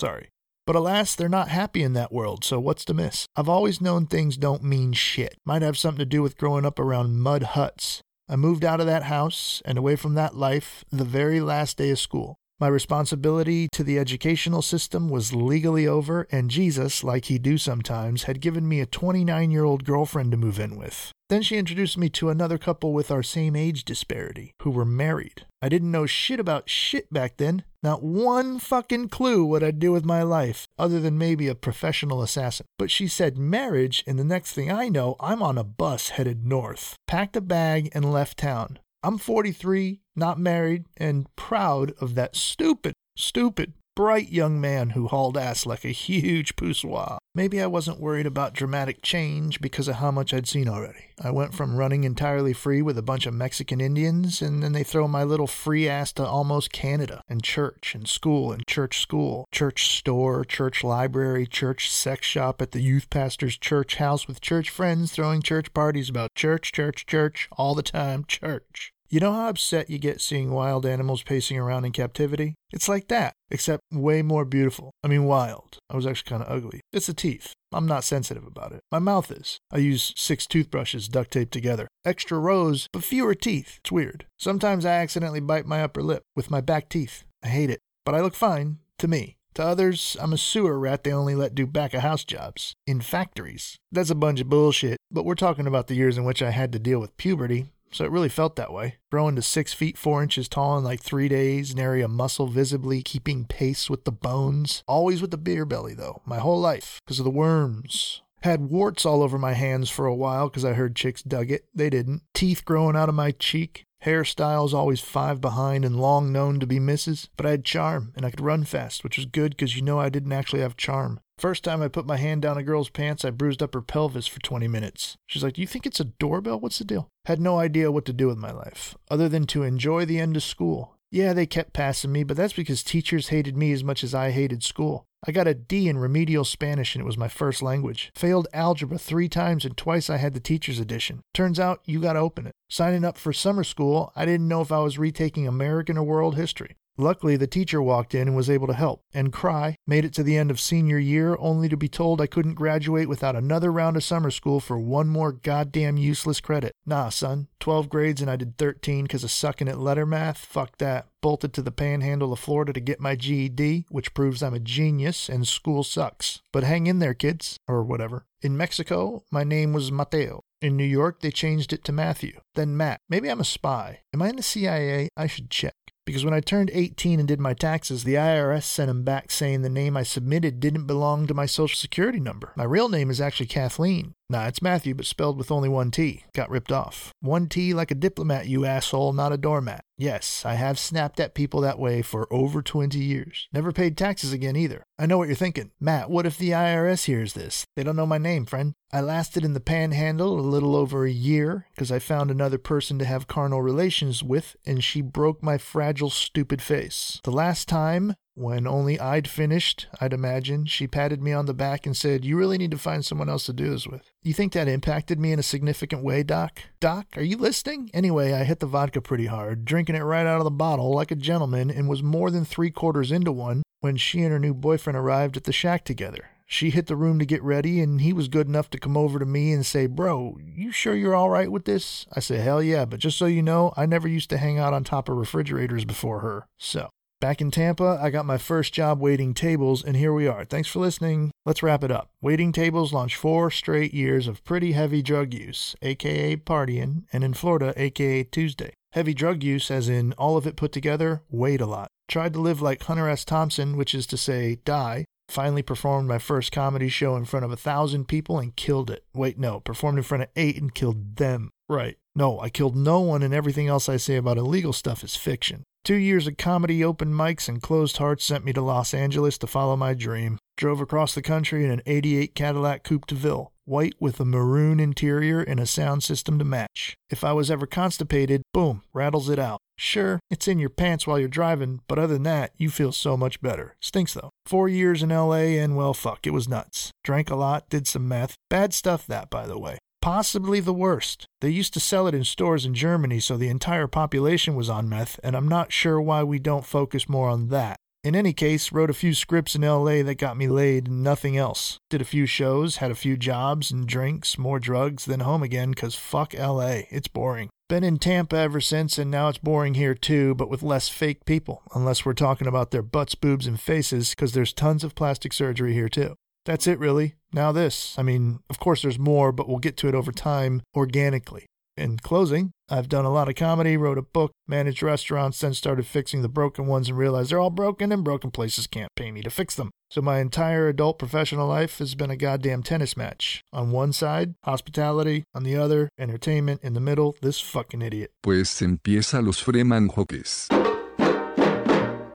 sorry. 0.01 0.29
But 0.67 0.77
alas, 0.77 1.15
they're 1.15 1.29
not 1.29 1.49
happy 1.49 1.83
in 1.83 1.93
that 1.95 2.13
world, 2.13 2.45
so 2.45 2.59
what's 2.59 2.85
to 2.87 2.95
miss? 2.95 3.27
I've 3.37 3.49
always 3.49 3.81
known 3.81 4.07
things 4.07 4.37
don't 4.37 4.63
mean 4.63 4.93
shit. 4.93 5.37
Might 5.45 5.63
have 5.63 5.79
something 5.79 5.99
to 5.99 6.07
do 6.07 6.23
with 6.23 6.39
growing 6.39 6.65
up 6.65 6.79
around 6.79 7.21
mud 7.21 7.43
huts. 7.43 8.01
I 8.29 8.37
moved 8.37 8.65
out 8.65 8.81
of 8.81 8.87
that 8.87 9.05
house 9.05 9.63
and 9.65 9.77
away 9.77 9.97
from 9.97 10.15
that 10.15 10.37
life 10.37 10.85
the 10.91 11.05
very 11.05 11.41
last 11.41 11.79
day 11.79 11.91
of 11.91 11.99
school. 11.99 12.37
My 12.61 12.67
responsibility 12.67 13.69
to 13.71 13.85
the 13.85 14.01
educational 14.01 14.63
system 14.63 15.09
was 15.09 15.33
legally 15.33 15.87
over, 15.87 16.27
and 16.33 16.51
Jesus, 16.51 17.05
like 17.05 17.27
he 17.27 17.39
do 17.39 17.57
sometimes, 17.57 18.25
had 18.25 18.41
given 18.41 18.69
me 18.69 18.81
a 18.81 18.87
29 18.87 19.53
year 19.53 19.63
old 19.63 19.85
girlfriend 19.85 20.33
to 20.33 20.37
move 20.37 20.59
in 20.59 20.77
with. 20.77 21.13
Then 21.29 21.43
she 21.43 21.57
introduced 21.57 21.97
me 21.97 22.09
to 22.11 22.31
another 22.31 22.59
couple 22.59 22.93
with 22.93 23.13
our 23.13 23.23
same 23.23 23.55
age 23.55 23.85
disparity, 23.85 24.55
who 24.63 24.71
were 24.71 24.85
married. 24.85 25.47
I 25.63 25.69
didn't 25.69 25.93
know 25.93 26.07
shit 26.07 26.41
about 26.41 26.69
shit 26.69 27.13
back 27.13 27.37
then. 27.37 27.63
Not 27.81 28.03
one 28.03 28.59
fucking 28.59 29.11
clue 29.11 29.45
what 29.45 29.63
I'd 29.63 29.79
do 29.79 29.93
with 29.93 30.05
my 30.05 30.25
life, 30.25 30.67
other 30.77 30.99
than 30.99 31.17
maybe 31.17 31.47
a 31.47 31.55
professional 31.55 32.23
assassin. 32.23 32.67
But 32.77 32.91
she 32.91 33.07
said 33.07 33.39
marriage, 33.39 34.03
and 34.05 34.19
the 34.19 34.25
next 34.25 34.53
thing 34.53 34.73
I 34.73 34.89
know, 34.89 35.15
I'm 35.21 35.45
on 35.45 35.59
a 35.59 35.63
bus 35.65 36.09
headed 36.09 36.45
north. 36.45 36.97
Packed 37.07 37.37
a 37.37 37.41
bag 37.41 37.89
and 37.93 38.11
left 38.11 38.37
town. 38.39 38.81
I'm 39.03 39.19
43, 39.19 40.01
not 40.17 40.39
married, 40.41 40.87
and 40.97 41.27
proud 41.37 41.93
of 42.01 42.15
that 42.17 42.35
stupid, 42.35 42.95
stupid, 43.17 43.75
bright 43.99 44.31
young 44.31 44.61
man 44.61 44.91
who 44.91 45.09
hauled 45.09 45.37
ass 45.37 45.67
like 45.67 45.85
a 45.85 45.89
huge 45.89 46.55
poussoir. 46.55 47.19
Maybe 47.35 47.61
I 47.61 47.67
wasn't 47.67 47.99
worried 47.99 48.27
about 48.27 48.55
dramatic 48.55 49.03
change 49.03 49.61
because 49.61 49.89
of 49.89 49.97
how 49.97 50.13
much 50.13 50.33
I'd 50.33 50.47
seen 50.47 50.69
already. 50.69 51.07
I 51.21 51.33
went 51.33 51.53
from 51.53 51.75
running 51.75 52.05
entirely 52.05 52.53
free 52.53 52.81
with 52.81 52.97
a 52.97 53.03
bunch 53.03 53.27
of 53.27 53.35
Mexican 53.35 53.81
Indians, 53.81 54.41
and 54.41 54.63
then 54.63 54.71
they 54.71 54.85
throw 54.85 55.09
my 55.09 55.25
little 55.25 55.49
free 55.49 55.89
ass 55.89 56.13
to 56.13 56.25
almost 56.25 56.71
Canada, 56.71 57.23
and 57.29 57.43
church, 57.43 57.93
and 57.93 58.09
school, 58.09 58.53
and 58.53 58.65
church 58.69 59.01
school, 59.01 59.49
church 59.51 59.99
store, 59.99 60.45
church 60.45 60.85
library, 60.85 61.45
church 61.45 61.91
sex 61.91 62.25
shop 62.25 62.63
at 62.63 62.71
the 62.71 62.81
youth 62.81 63.11
pastor's 63.11 63.59
church 63.59 63.97
house 63.97 64.29
with 64.29 64.41
church 64.41 64.71
friends 64.71 65.11
throwing 65.11 65.43
church 65.43 65.75
parties 65.75 66.09
about 66.09 66.37
church, 66.37 66.71
church, 66.71 67.05
church, 67.05 67.49
all 67.51 67.75
the 67.75 67.83
time, 67.83 68.25
church. 68.29 68.93
You 69.11 69.21
know 69.21 69.33
how 69.33 69.49
upset 69.49 69.89
you 69.89 69.99
get 69.99 70.21
seeing 70.21 70.51
wild 70.51 70.85
animals 70.85 71.23
pacing 71.23 71.57
around 71.59 71.87
in 71.87 71.93
captivity? 71.93 72.57
It's 72.75 72.91
like 72.91 73.09
that, 73.09 73.33
except 73.51 73.83
way 73.91 74.21
more 74.21 74.45
beautiful. 74.45 74.91
I 75.03 75.09
mean, 75.09 75.25
wild. 75.25 75.79
I 75.89 75.97
was 75.97 76.07
actually 76.07 76.29
kind 76.29 76.43
of 76.43 76.55
ugly. 76.55 76.83
It's 76.93 77.07
the 77.07 77.15
teeth. 77.15 77.55
I'm 77.73 77.87
not 77.87 78.05
sensitive 78.05 78.47
about 78.47 78.73
it. 78.73 78.81
My 78.93 78.99
mouth 78.99 79.31
is. 79.31 79.57
I 79.73 79.79
use 79.79 80.13
six 80.15 80.47
toothbrushes 80.47 81.09
duct 81.09 81.31
taped 81.31 81.53
together. 81.53 81.89
Extra 82.05 82.39
rows, 82.39 82.87
but 82.93 83.03
fewer 83.03 83.35
teeth. 83.35 83.79
It's 83.83 83.91
weird. 83.91 84.27
Sometimes 84.39 84.85
I 84.85 84.97
accidentally 84.97 85.41
bite 85.41 85.65
my 85.65 85.83
upper 85.83 86.03
lip 86.03 86.25
with 86.37 86.51
my 86.51 86.61
back 86.61 86.91
teeth. 86.91 87.25
I 87.43 87.49
hate 87.49 87.71
it. 87.71 87.81
But 88.05 88.15
I 88.15 88.21
look 88.21 88.35
fine, 88.35 88.77
to 88.99 89.09
me. 89.09 89.37
To 89.55 89.65
others, 89.65 90.19
I'm 90.21 90.35
a 90.35 90.39
sewer 90.39 90.79
rat 90.79 91.05
they 91.05 91.13
only 91.13 91.35
let 91.35 91.55
do 91.55 91.67
back 91.67 91.95
of 91.95 92.03
house 92.03 92.25
jobs. 92.25 92.75
In 92.87 93.01
factories. 93.01 93.79
That's 93.91 94.11
a 94.11 94.15
bunch 94.15 94.41
of 94.41 94.51
bullshit, 94.51 94.99
but 95.11 95.25
we're 95.25 95.35
talking 95.35 95.67
about 95.67 95.87
the 95.87 95.95
years 95.95 96.19
in 96.19 96.25
which 96.25 96.43
I 96.43 96.51
had 96.51 96.73
to 96.73 96.79
deal 96.79 97.01
with 97.01 97.17
puberty, 97.17 97.73
so 97.91 98.05
it 98.05 98.11
really 98.11 98.29
felt 98.29 98.57
that 98.57 98.73
way. 98.73 98.97
Growing 99.11 99.37
to 99.37 99.43
six 99.43 99.73
feet 99.73 99.99
four 99.99 100.23
inches 100.23 100.49
tall 100.49 100.79
in 100.79 100.85
like 100.85 101.01
three 101.01 101.29
days, 101.29 101.75
nary 101.75 102.03
a 102.03 102.09
muscle 102.09 102.47
visibly 102.47 103.03
keeping 103.03 103.45
pace 103.45 103.89
with 103.89 104.05
the 104.05 104.13
bones. 104.13 104.83
Always 104.87 105.21
with 105.21 105.31
the 105.31 105.39
beer 105.39 105.65
belly, 105.65 105.95
though, 105.95 106.23
my 106.25 106.39
whole 106.39 106.61
life, 106.61 107.01
because 107.05 107.19
of 107.19 107.25
the 107.25 107.31
worms. 107.31 108.23
Had 108.43 108.71
warts 108.71 109.05
all 109.05 109.23
over 109.23 109.37
my 109.37 109.55
hands 109.55 109.91
for 109.91 110.07
a 110.07 110.15
while 110.15 110.49
because 110.49 110.65
I 110.65 110.75
heard 110.75 110.95
chicks 110.95 111.23
dug 111.23 111.51
it. 111.51 111.65
They 111.75 111.91
didn't. 111.91 112.23
Teeth 112.35 112.65
growing 112.65 112.95
out 112.95 113.09
of 113.09 113.15
my 113.17 113.33
cheek. 113.33 113.85
Hairstyles 114.05 114.73
always 114.73 115.01
five 115.01 115.41
behind 115.41 115.85
and 115.85 116.01
long 116.01 116.33
known 116.33 116.61
to 116.61 116.67
be 116.67 116.79
misses. 116.79 117.29
But 117.37 117.47
I 117.47 117.51
had 117.51 117.65
charm 117.65 118.13
and 118.17 118.25
I 118.25 118.31
could 118.31 118.41
run 118.41 118.65
fast, 118.65 119.03
which 119.03 119.17
was 119.17 119.27
good 119.27 119.51
because 119.51 119.77
you 119.77 119.83
know 119.83 119.99
I 119.99 120.09
didn't 120.09 120.33
actually 120.33 120.63
have 120.63 120.77
charm. 120.77 121.21
First 121.39 121.63
time 121.63 121.83
I 121.83 121.89
put 121.89 122.07
my 122.07 122.17
hand 122.17 122.43
down 122.43 122.59
a 122.59 122.63
girl's 122.65 122.91
pants, 122.91 123.25
I 123.25 123.31
bruised 123.31 123.63
up 123.63 123.75
her 123.75 123.81
pelvis 123.81 124.27
for 124.27 124.41
20 124.41 124.67
minutes. 124.67 125.17
She's 125.27 125.43
like, 125.43 125.55
Do 125.55 125.61
you 125.61 125.67
think 125.67 125.87
it's 125.87 126.01
a 126.01 126.05
doorbell? 126.05 126.59
What's 126.59 126.79
the 126.79 126.85
deal? 126.85 127.09
Had 127.27 127.41
no 127.41 127.59
idea 127.59 127.93
what 127.93 128.05
to 128.07 128.13
do 128.13 128.27
with 128.27 128.39
my 128.39 128.51
life, 128.51 128.97
other 129.09 129.29
than 129.29 129.47
to 129.49 129.63
enjoy 129.63 130.05
the 130.05 130.19
end 130.19 130.37
of 130.37 130.43
school. 130.43 130.97
Yeah, 131.11 131.33
they 131.33 131.47
kept 131.47 131.73
passing 131.73 132.13
me, 132.13 132.25
but 132.25 132.37
that's 132.37 132.53
because 132.53 132.83
teachers 132.83 133.29
hated 133.29 133.57
me 133.57 133.73
as 133.73 133.85
much 133.85 134.05
as 134.05 134.15
I 134.15 134.31
hated 134.31 134.63
school. 134.63 135.07
I 135.27 135.33
got 135.33 135.49
a 135.49 135.55
D 135.55 135.89
in 135.89 135.99
remedial 135.99 136.45
Spanish 136.45 136.95
and 136.95 137.03
it 137.03 137.07
was 137.07 137.19
my 137.19 137.29
first 137.29 137.61
language. 137.61 138.13
Failed 138.15 138.47
algebra 138.53 138.99
three 138.99 139.29
times 139.29 139.65
and 139.65 139.77
twice 139.77 140.09
I 140.09 140.17
had 140.19 140.33
the 140.33 140.41
teacher's 140.41 140.79
edition. 140.79 141.23
Turns 141.35 141.59
out 141.59 141.81
you 141.85 142.01
gotta 142.01 142.21
open 142.21 142.47
it. 142.47 142.53
Signing 142.69 143.05
up 143.05 143.19
for 143.19 143.33
summer 143.33 143.65
school, 143.65 144.13
I 144.15 144.25
didn't 144.25 144.47
know 144.47 144.61
if 144.61 144.71
I 144.71 144.79
was 144.79 144.99
retaking 144.99 145.49
American 145.49 145.99
or 145.99 146.05
world 146.05 146.37
history. 146.37 146.77
Luckily, 147.01 147.37
the 147.37 147.47
teacher 147.47 147.81
walked 147.81 148.13
in 148.13 148.27
and 148.27 148.37
was 148.37 148.51
able 148.51 148.67
to 148.67 148.73
help 148.73 149.03
and 149.15 149.33
cry. 149.33 149.77
Made 149.87 150.05
it 150.05 150.13
to 150.15 150.25
the 150.25 150.37
end 150.37 150.51
of 150.51 150.59
senior 150.59 150.99
year 150.99 151.37
only 151.39 151.69
to 151.69 151.77
be 151.77 151.89
told 151.89 152.21
I 152.21 152.27
couldn't 152.27 152.55
graduate 152.55 153.09
without 153.09 153.37
another 153.37 153.71
round 153.71 153.97
of 153.97 154.03
summer 154.03 154.33
school 154.33 154.59
for 154.59 154.77
one 154.77 155.09
more 155.09 155.31
goddamn 155.31 155.97
useless 155.97 156.41
credit. 156.41 156.73
Nah, 156.85 157.11
son. 157.11 157.47
12 157.61 157.89
grades 157.89 158.21
and 158.21 158.29
I 158.29 158.35
did 158.35 158.59
13 158.59 159.05
because 159.05 159.23
of 159.23 159.31
sucking 159.31 159.69
at 159.69 159.79
letter 159.79 160.05
math. 160.05 160.39
Fuck 160.39 160.79
that. 160.79 161.07
Bolted 161.23 161.53
to 161.55 161.63
the 161.63 161.71
panhandle 161.71 162.33
of 162.33 162.41
Florida 162.41 162.73
to 162.73 162.81
get 162.81 163.01
my 163.01 163.15
GED, 163.15 163.87
which 163.91 164.13
proves 164.13 164.43
I'm 164.43 164.55
a 164.55 164.59
genius 164.59 165.29
and 165.29 165.47
school 165.47 165.85
sucks. 165.85 166.43
But 166.53 166.65
hang 166.65 166.89
in 166.89 166.99
there, 166.99 167.15
kids. 167.15 167.59
Or 167.69 167.85
whatever. 167.85 168.27
In 168.43 168.57
Mexico, 168.57 169.23
my 169.31 169.45
name 169.45 169.73
was 169.73 169.93
Mateo. 169.93 170.41
In 170.61 170.77
New 170.77 170.85
York, 170.85 171.21
they 171.21 171.31
changed 171.31 171.73
it 171.73 171.85
to 171.85 171.93
Matthew. 171.93 172.41
Then 172.57 172.77
Matt. 172.77 173.01
Maybe 173.09 173.29
I'm 173.29 173.41
a 173.41 173.45
spy. 173.45 174.01
Am 174.13 174.21
I 174.21 174.31
in 174.31 174.37
the 174.37 174.43
CIA? 174.43 175.09
I 175.17 175.29
should 175.29 175.51
check 175.51 175.75
because 176.09 176.25
when 176.25 176.33
I 176.33 176.41
turned 176.41 176.71
18 176.73 177.19
and 177.19 177.29
did 177.29 177.39
my 177.39 177.53
taxes, 177.53 178.05
the 178.05 178.15
IRS 178.15 178.63
sent 178.63 178.89
them 178.89 179.03
back 179.03 179.31
saying 179.31 179.61
the 179.61 179.69
name 179.69 179.95
I 179.95 180.05
submitted 180.05 180.59
didn't 180.59 180.87
belong 180.87 181.27
to 181.27 181.35
my 181.35 181.45
social 181.45 181.77
security 181.77 182.19
number. 182.19 182.55
My 182.57 182.65
real 182.65 182.89
name 182.89 183.11
is 183.11 183.21
actually 183.21 183.49
Kathleen. 183.49 184.15
Nah, 184.31 184.47
it's 184.47 184.61
Matthew, 184.61 184.95
but 184.95 185.07
spelled 185.07 185.39
with 185.39 185.51
only 185.51 185.71
one 185.71 185.91
T. 185.91 186.25
Got 186.35 186.51
ripped 186.51 186.71
off. 186.71 187.13
One 187.21 187.49
T 187.49 187.73
like 187.73 187.91
a 187.91 187.95
diplomat, 187.95 188.47
you 188.47 188.67
asshole, 188.67 189.15
not 189.15 189.33
a 189.33 189.39
doormat. 189.39 189.81
Yes, 189.97 190.45
I 190.45 190.55
have 190.55 190.79
snapped 190.79 191.19
at 191.19 191.35
people 191.35 191.63
that 191.63 191.79
way 191.79 192.03
for 192.03 192.31
over 192.31 192.61
20 192.61 192.99
years. 192.99 193.49
Never 193.55 193.73
paid 193.73 193.97
taxes 193.97 194.35
again 194.35 194.55
either. 194.55 194.85
I 194.99 195.07
know 195.07 195.17
what 195.17 195.29
you're 195.29 195.35
thinking. 195.35 195.71
Matt, 195.81 196.11
what 196.11 196.27
if 196.27 196.37
the 196.37 196.51
IRS 196.51 197.07
hears 197.07 197.33
this? 197.33 197.65
They 197.75 197.83
don't 197.83 197.97
know 197.97 198.07
my 198.07 198.19
name, 198.19 198.45
friend. 198.45 198.75
I 198.93 199.01
lasted 199.01 199.47
in 199.47 199.55
the 199.55 199.61
panhandle 199.61 200.39
a 200.39 200.43
little 200.43 200.77
over 200.77 201.07
a 201.07 201.11
year 201.11 201.67
because 201.75 201.91
I 201.91 201.99
found 201.99 202.31
another 202.31 202.59
person 202.59 202.99
to 202.99 203.07
have 203.07 203.29
carnal 203.29 203.63
relations 203.63 204.23
with 204.23 204.57
and 204.67 204.85
she 204.85 205.01
broke 205.01 205.43
my 205.43 205.57
fragile, 205.57 206.11
stupid 206.11 206.61
face. 206.61 207.19
The 207.25 207.33
last 207.33 207.67
time 207.67 208.15
When 208.39 208.69
only 208.69 209.01
I'd 209.01 209.27
finished, 209.27 209.89
I'd 210.01 210.13
imagine, 210.13 210.65
she 210.67 210.87
patted 210.87 211.21
me 211.21 211.33
on 211.33 211.47
the 211.47 211.55
back 211.55 211.87
and 211.87 211.97
said, 211.97 212.25
You 212.25 212.39
really 212.39 212.57
need 212.57 212.71
to 212.71 212.79
find 212.79 213.05
someone 213.05 213.29
else 213.29 213.47
to 213.47 213.53
do 213.53 213.69
this 213.69 213.89
with. 213.89 214.13
You 214.23 214.33
think 214.33 214.53
that 214.53 214.69
impacted 214.69 215.19
me 215.19 215.33
in 215.33 215.41
a 215.41 215.43
significant 215.43 216.05
way, 216.05 216.23
Doc? 216.23 216.61
Doc, 216.79 217.09
are 217.17 217.23
you 217.23 217.37
listening? 217.37 217.91
Anyway, 217.93 218.33
I 218.33 218.45
hit 218.45 218.61
the 218.61 218.67
vodka 218.67 219.01
pretty 219.01 219.27
hard, 219.27 219.65
drinking 219.65 219.97
it 219.97 220.03
right 220.03 220.25
out 220.25 220.39
of 220.39 220.45
the 220.45 220.53
bottle 220.53 220.95
like 220.95 221.11
a 221.11 221.17
gentleman, 221.17 221.69
and 221.69 221.89
was 221.89 222.01
more 222.01 222.31
than 222.31 222.45
three 222.45 222.71
quarters 222.71 223.11
into 223.11 223.33
one 223.33 223.65
when 223.81 223.97
she 223.97 224.23
and 224.23 224.31
her 224.31 224.39
new 224.39 224.55
boyfriend 224.55 224.97
arrived 224.97 225.37
at 225.37 225.43
the 225.43 225.53
shack 225.53 225.85
together. 225.85 226.31
She 226.47 226.71
hit 226.71 226.87
the 226.87 226.95
room 226.95 227.19
to 227.19 227.27
get 227.27 227.43
ready, 227.43 227.81
and 227.81 228.01
he 228.01 228.13
was 228.13 228.29
good 228.29 228.47
enough 228.47 228.71
to 228.71 228.79
come 228.79 228.97
over 228.97 229.19
to 229.19 229.27
me 229.27 229.53
and 229.53 229.67
say, 229.67 229.87
Bro, 229.87 230.39
you 230.41 230.71
sure 230.71 230.95
you're 230.95 231.17
all 231.17 231.29
right 231.29 231.51
with 231.51 231.65
this? 231.65 232.07
I 232.15 232.21
said, 232.21 232.41
Hell 232.41 232.63
yeah, 232.63 232.85
but 232.85 233.01
just 233.01 233.19
so 233.19 233.27
you 233.27 233.43
know, 233.43 233.75
I 233.77 233.85
never 233.85 234.07
used 234.07 234.31
to 234.31 234.39
hang 234.39 234.61
out 234.61 234.73
on 234.73 234.85
top 234.85 235.09
of 235.09 235.17
refrigerators 235.17 235.85
before 235.85 236.21
her. 236.21 236.47
So, 236.57 236.91
back 237.21 237.41
in 237.41 237.51
Tampa, 237.51 237.99
I 238.01 238.11
got 238.11 238.27
my 238.27 238.39
first 238.39 238.73
job 238.73 239.01
waiting 239.01 239.35
tables, 239.35 239.85
and 239.85 239.97
here 239.97 240.13
we 240.13 240.27
are. 240.27 240.45
Thanks 240.45 240.69
for 240.69 240.79
listening. 240.79 241.31
Let's 241.45 241.63
wrap 241.63 241.83
it 241.83 241.91
up. 241.91 242.11
Waiting 242.21 242.53
tables 242.53 242.93
launched 242.93 243.17
four 243.17 243.51
straight 243.51 243.93
years 243.93 244.27
of 244.27 244.45
pretty 244.45 244.73
heavy 244.73 245.03
drug 245.03 245.35
use, 245.35 245.75
aka 245.83 246.37
partying, 246.37 247.05
and 247.13 247.25
in 247.25 247.35
Florida, 247.35 247.73
aka 247.77 248.25
Tuesday. 248.25 248.73
Heavy 248.93 249.15
drug 249.15 249.43
use, 249.43 249.71
as 249.71 249.89
in 249.89 250.13
all 250.15 250.37
of 250.37 250.47
it 250.47 250.57
put 250.57 250.73
together, 250.73 251.23
weighed 251.31 251.61
a 251.61 251.67
lot. 251.67 251.89
Tried 252.09 252.33
to 252.35 252.41
live 252.41 252.63
like 252.63 252.83
Hunter 252.83 253.09
S. 253.09 253.25
Thompson, 253.25 253.77
which 253.77 253.95
is 253.95 254.07
to 254.07 254.17
say, 254.17 254.57
die, 254.65 255.05
Finally 255.29 255.63
performed 255.63 256.09
my 256.09 256.19
first 256.19 256.51
comedy 256.51 256.89
show 256.89 257.15
in 257.15 257.27
front 257.27 257.45
of 257.45 257.53
a 257.53 257.57
thousand 257.57 258.09
people 258.09 258.39
and 258.39 258.57
killed 258.57 258.91
it. 258.91 259.05
Wait, 259.15 259.39
no, 259.39 259.61
performed 259.61 259.99
in 259.99 260.05
front 260.05 260.23
of 260.23 260.31
eight 260.37 260.57
and 260.57 260.75
killed 260.75 261.17
them. 261.17 261.51
Right. 261.69 261.99
No, 262.15 262.41
I 262.41 262.49
killed 262.49 262.75
no 262.75 263.01
one, 263.01 263.23
and 263.23 263.35
everything 263.35 263.69
else 263.69 263.89
I 263.89 263.99
say 263.99 264.17
about 264.17 264.39
illegal 264.39 264.73
stuff 264.73 265.05
is 265.05 265.17
fiction. 265.17 265.65
Two 265.89 265.95
years 265.95 266.27
of 266.27 266.37
comedy, 266.37 266.85
open 266.85 267.15
mics, 267.15 267.49
and 267.49 267.63
closed 267.63 267.97
hearts 267.97 268.23
sent 268.23 268.45
me 268.45 268.53
to 268.53 268.61
Los 268.61 268.93
Angeles 268.93 269.39
to 269.39 269.47
follow 269.47 269.75
my 269.75 269.95
dream. 269.95 270.39
Drove 270.59 270.83
across 270.83 271.15
the 271.15 271.23
country 271.23 271.65
in 271.65 271.71
an 271.71 271.81
88 271.87 272.35
Cadillac 272.35 272.85
Coupe 272.85 273.07
de 273.07 273.15
Ville, 273.15 273.53
white 273.65 273.95
with 273.99 274.21
a 274.21 274.27
maroon 274.27 274.81
interior 274.81 275.41
and 275.41 275.59
a 275.59 275.65
sound 275.65 276.03
system 276.03 276.39
to 276.39 276.45
match. 276.45 276.95
If 277.09 277.25
I 277.25 277.33
was 277.33 277.51
ever 277.51 277.65
constipated, 277.65 278.43
boom, 278.53 278.83
rattles 278.93 279.31
it 279.31 279.39
out. 279.39 279.61
Sure, 279.79 280.21
it's 280.29 280.47
in 280.47 280.59
your 280.59 280.69
pants 280.69 281.07
while 281.07 281.19
you're 281.19 281.27
driving, 281.27 281.81
but 281.89 281.99
other 281.99 282.13
than 282.13 282.25
that, 282.25 282.53
you 282.59 282.69
feel 282.69 282.93
so 282.93 283.17
much 283.17 283.41
better. 283.41 283.75
Stinks 283.81 284.13
though. 284.13 284.29
Four 284.45 284.69
years 284.69 285.03
in 285.03 285.09
LA, 285.09 285.57
and 285.57 285.75
well, 285.75 285.95
fuck, 285.95 286.27
it 286.27 286.35
was 286.35 286.47
nuts. 286.47 286.91
Drank 287.03 287.31
a 287.31 287.35
lot, 287.35 287.71
did 287.71 287.87
some 287.87 288.07
meth. 288.07 288.35
Bad 288.51 288.75
stuff, 288.75 289.07
that, 289.07 289.31
by 289.31 289.47
the 289.47 289.59
way. 289.59 289.79
Possibly 290.01 290.61
the 290.61 290.73
worst. 290.73 291.27
They 291.41 291.51
used 291.51 291.75
to 291.75 291.81
sell 291.81 292.07
it 292.07 292.15
in 292.15 292.25
stores 292.25 292.65
in 292.65 292.75
Germany, 292.75 293.21
so 293.21 293.37
the 293.37 293.49
entire 293.49 293.87
population 293.87 294.55
was 294.55 294.71
on 294.71 294.89
meth, 294.89 295.19
and 295.23 295.37
I'm 295.37 295.49
not 295.49 295.73
sure 295.73 296.01
why 296.01 296.23
we 296.23 296.39
don't 296.39 296.65
focus 296.65 297.09
more 297.09 297.29
on 297.29 297.49
that. 297.49 297.77
In 298.05 298.15
any 298.15 298.33
case, 298.33 298.71
wrote 298.71 298.91
a 298.91 298.95
few 298.95 299.13
scripts 299.13 299.57
in 299.57 299.63
LA 299.63 300.03
that 300.05 300.19
got 300.19 300.37
me 300.37 300.47
laid 300.47 300.87
and 300.87 301.03
nothing 301.03 301.37
else. 301.37 301.79
Did 301.91 302.01
a 302.01 302.07
few 302.07 302.27
shows, 302.27 302.77
had 302.77 302.93
a 302.93 302.95
few 302.95 303.17
jobs 303.17 303.73
and 303.73 303.89
drinks, 303.89 304.39
more 304.39 304.61
drugs, 304.61 305.05
then 305.05 305.21
home 305.21 305.43
again, 305.43 305.75
cause 305.75 305.97
fuck 305.97 306.33
LA. 306.33 306.83
It's 306.91 307.09
boring. 307.09 307.51
Been 307.69 307.85
in 307.85 307.99
Tampa 307.99 308.37
ever 308.37 308.61
since, 308.61 308.99
and 308.99 309.11
now 309.11 309.29
it's 309.29 309.39
boring 309.39 309.75
here 309.75 309.95
too, 309.95 310.35
but 310.37 310.49
with 310.49 310.63
less 310.63 310.89
fake 310.89 311.25
people, 311.27 311.63
unless 311.75 312.05
we're 312.07 312.15
talking 312.15 312.47
about 312.47 312.71
their 312.71 312.83
butts, 312.83 313.15
boobs, 313.15 313.47
and 313.47 313.61
faces, 313.61 314.11
because 314.11 314.33
there's 314.33 314.53
tons 314.53 314.85
of 314.85 314.95
plastic 314.95 315.33
surgery 315.33 315.75
here 315.75 315.89
too. 315.89 316.15
That's 316.49 316.67
it, 316.67 316.79
really. 316.79 317.13
Now, 317.31 317.53
this. 317.53 317.95
I 317.99 318.03
mean, 318.03 318.39
of 318.49 318.59
course, 318.59 318.81
there's 318.81 318.99
more, 318.99 319.33
but 319.33 319.47
we'll 319.47 319.59
get 319.59 319.77
to 319.77 319.89
it 319.89 319.95
over 319.95 320.11
time 320.11 320.63
organically. 320.75 321.45
In 321.77 321.99
closing, 321.99 322.53
I've 322.71 322.89
done 322.89 323.05
a 323.05 323.13
lot 323.13 323.29
of 323.29 323.35
comedy, 323.35 323.77
wrote 323.77 323.99
a 323.99 324.03
book, 324.03 324.33
managed 324.47 324.83
restaurants, 324.83 325.41
then 325.41 325.53
started 325.53 325.87
fixing 325.87 326.23
the 326.23 326.29
broken 326.29 326.67
ones 326.67 326.89
and 326.89 326.97
realized 326.97 327.31
they're 327.31 327.39
all 327.39 327.51
broken 327.51 327.93
and 327.93 328.03
broken 328.03 328.31
places 328.31 328.67
can't 328.67 328.89
pay 328.97 329.13
me 329.13 329.21
to 329.21 329.29
fix 329.29 329.57
them. 329.57 329.69
So 329.91 330.01
my 330.01 330.21
entire 330.21 330.69
adult 330.69 330.99
professional 330.99 331.47
life 331.47 331.81
has 331.81 331.95
been 331.95 332.11
a 332.11 332.17
goddamn 332.17 332.63
tennis 332.63 332.97
match. 332.97 333.43
On 333.53 333.71
one 333.71 333.93
side, 333.93 334.33
hospitality, 334.45 335.25
on 335.35 335.45
the 335.45 335.55
other, 335.55 335.91
entertainment, 335.99 336.63
in 336.63 336.73
the 336.73 336.81
middle, 336.81 337.15
this 337.21 337.41
fucking 337.41 337.83
idiot. 337.83 338.11
Pues 338.23 338.63
empieza 338.63 339.23
los 339.23 339.39
Freeman 339.39 339.91
Jokes. 339.91 340.49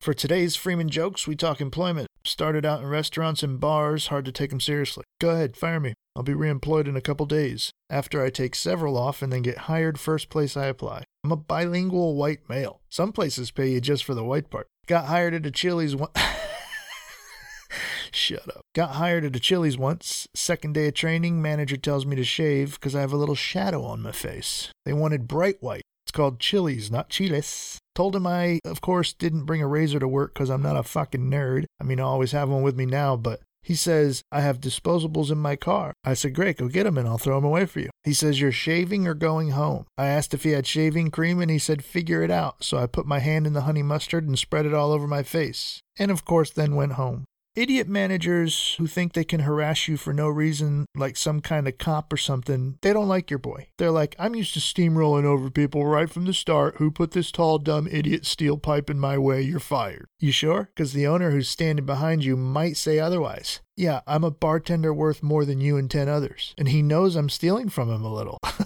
For 0.04 0.14
today's 0.14 0.58
Freeman 0.58 0.90
jokes, 0.90 1.28
we 1.28 1.38
talk 1.38 1.62
employment. 1.62 2.10
Started 2.26 2.66
out 2.66 2.82
in 2.82 2.88
restaurants 2.88 3.42
and 3.42 3.58
bars, 3.58 4.08
hard 4.08 4.26
to 4.26 4.34
take 4.34 4.50
them 4.50 4.60
seriously. 4.60 5.06
Go 5.22 5.30
ahead, 5.30 5.56
fire 5.56 5.80
me. 5.80 5.94
I'll 6.13 6.24
be 6.24 6.34
reemployed 6.34 6.89
in 6.89 6.98
a 6.98 7.02
couple 7.02 7.26
days, 7.26 7.72
after 7.89 8.22
I 8.22 8.30
take 8.30 8.54
several 8.54 8.98
off 8.98 9.22
and 9.22 9.32
then 9.32 9.44
get 9.44 9.60
hired 9.60 9.98
first 9.98 10.30
place 10.30 10.58
I 10.58 10.66
apply. 10.66 11.06
I'm 11.24 11.32
a 11.32 11.38
bilingual 11.38 12.18
white 12.18 12.50
male. 12.50 12.82
Some 12.89 13.13
places 13.13 13.50
pay 13.50 13.70
you 13.70 13.80
just 13.80 14.04
for 14.04 14.13
the 14.13 14.26
white 14.26 14.50
part. 14.50 14.68
Got 14.88 15.06
hired 15.06 15.36
at 15.36 15.46
a 15.46 15.52
Chili's 15.52 15.96
one. 15.96 16.10
Shut 18.12 18.50
up. 18.50 18.63
Got 18.76 18.96
hired 18.96 19.24
at 19.24 19.38
a 19.38 19.39
Chili's 19.39 19.78
once. 19.78 20.28
Second 20.36 20.74
day 20.74 20.89
of 20.89 20.96
training, 20.96 21.42
manager 21.42 21.78
tells 21.78 22.06
me 22.06 22.18
to 22.18 22.26
shave 22.26 22.74
because 22.74 22.94
I 22.94 23.00
have 23.00 23.13
a 23.13 23.18
little 23.18 23.36
shadow 23.36 23.86
on 23.86 24.02
my 24.02 24.12
face. 24.12 24.70
They 24.84 24.92
wanted 24.92 25.30
bright 25.30 25.63
white. 25.63 25.84
It's 26.06 26.12
called 26.12 26.42
Chili's, 26.42 26.92
not 26.92 27.08
Chiles. 27.08 27.80
Told 27.95 28.15
him 28.15 28.25
I, 28.25 28.60
of 28.65 28.82
course, 28.82 29.13
didn't 29.13 29.45
bring 29.45 29.62
a 29.62 29.67
razor 29.67 29.99
to 29.99 30.08
work 30.08 30.34
because 30.34 30.49
I'm 30.49 30.63
not 30.63 30.77
a 30.77 30.84
fucking 30.84 31.29
nerd. 31.29 31.65
I 31.79 31.84
mean, 31.84 31.99
I 31.99 32.03
always 32.03 32.32
have 32.32 32.49
one 32.49 32.63
with 32.63 32.75
me 32.75 32.86
now, 32.86 33.15
but 33.15 33.41
he 33.63 33.75
says, 33.75 34.23
I 34.32 34.41
have 34.41 34.60
disposables 34.60 35.32
in 35.32 35.38
my 35.38 35.56
car. 35.56 35.93
I 36.03 36.15
said, 36.15 36.36
Great, 36.36 36.58
go 36.58 36.67
get 36.67 36.84
them 36.84 36.97
and 36.97 37.08
I'll 37.08 37.17
throw 37.17 37.38
them 37.38 37.45
away 37.45 37.65
for 37.65 37.79
you. 37.79 37.89
He 38.03 38.13
says, 38.13 38.41
You're 38.41 38.51
shaving 38.51 39.08
or 39.08 39.13
going 39.13 39.51
home? 39.51 39.86
I 39.97 40.08
asked 40.08 40.34
if 40.34 40.43
he 40.43 40.51
had 40.51 40.67
shaving 40.67 41.12
cream 41.12 41.39
and 41.39 41.49
he 41.49 41.60
said, 41.60 41.84
Figure 41.84 42.21
it 42.23 42.32
out. 42.32 42.63
So 42.63 42.77
I 42.77 42.88
put 42.88 43.06
my 43.06 43.19
hand 43.19 43.47
in 43.47 43.53
the 43.53 43.62
honey 43.62 43.84
mustard 43.84 44.27
and 44.27 44.38
spread 44.38 44.65
it 44.65 44.73
all 44.73 44.91
over 44.91 45.08
my 45.08 45.23
face. 45.23 45.79
And 45.97 46.12
of 46.12 46.25
course, 46.25 46.49
then 46.49 46.75
went 46.75 46.93
home. 46.93 47.23
Idiot 47.56 47.88
managers 47.88 48.74
who 48.80 48.88
think 48.88 49.13
they 49.13 49.24
can 49.24 49.42
harass 49.42 49.88
you 49.88 49.96
for 49.96 50.12
no 50.12 50.28
reason, 50.28 50.88
like 50.96 51.16
some 51.16 51.39
kind 51.39 51.68
of 51.68 51.78
cop 51.78 52.12
or 52.12 52.18
something, 52.18 52.80
they 52.82 52.92
don't 52.92 53.08
like 53.08 53.30
your 53.30 53.38
boy. 53.38 53.68
They're 53.78 53.92
like, 53.92 54.16
I'm 54.18 54.34
used 54.34 54.56
to 54.56 54.60
steamrolling 54.60 55.24
over 55.24 55.52
people 55.52 55.86
right 55.86 56.10
from 56.10 56.26
the 56.26 56.34
start. 56.34 56.78
Who 56.78 56.89
put 56.89 57.12
this 57.12 57.32
tall, 57.32 57.60
dumb 57.60 57.88
idiot 57.92 58.26
steel 58.26 58.58
pipe 58.58 58.89
in 58.89 59.00
my 59.00 59.20
way? 59.20 59.44
You're 59.44 59.60
fired. 59.60 60.08
You 60.20 60.32
sure? 60.32 60.72
Because 60.74 60.94
the 60.94 61.06
owner 61.06 61.30
who's 61.30 61.48
standing 61.48 61.86
behind 61.86 62.26
you 62.26 62.36
might 62.36 62.76
say 62.76 62.98
otherwise. 62.98 63.60
Yeah, 63.76 64.02
I'm 64.08 64.24
a 64.24 64.32
bartender 64.32 64.94
worth 64.94 65.22
more 65.22 65.46
than 65.46 65.62
you 65.62 65.78
and 65.78 65.92
10 65.92 66.10
others. 66.10 66.56
And 66.58 66.70
he 66.70 66.82
knows 66.82 67.16
I'm 67.16 67.30
stealing 67.30 67.70
from 67.70 67.89
him 67.92 68.04
a 68.04 68.13
little. 68.13 68.39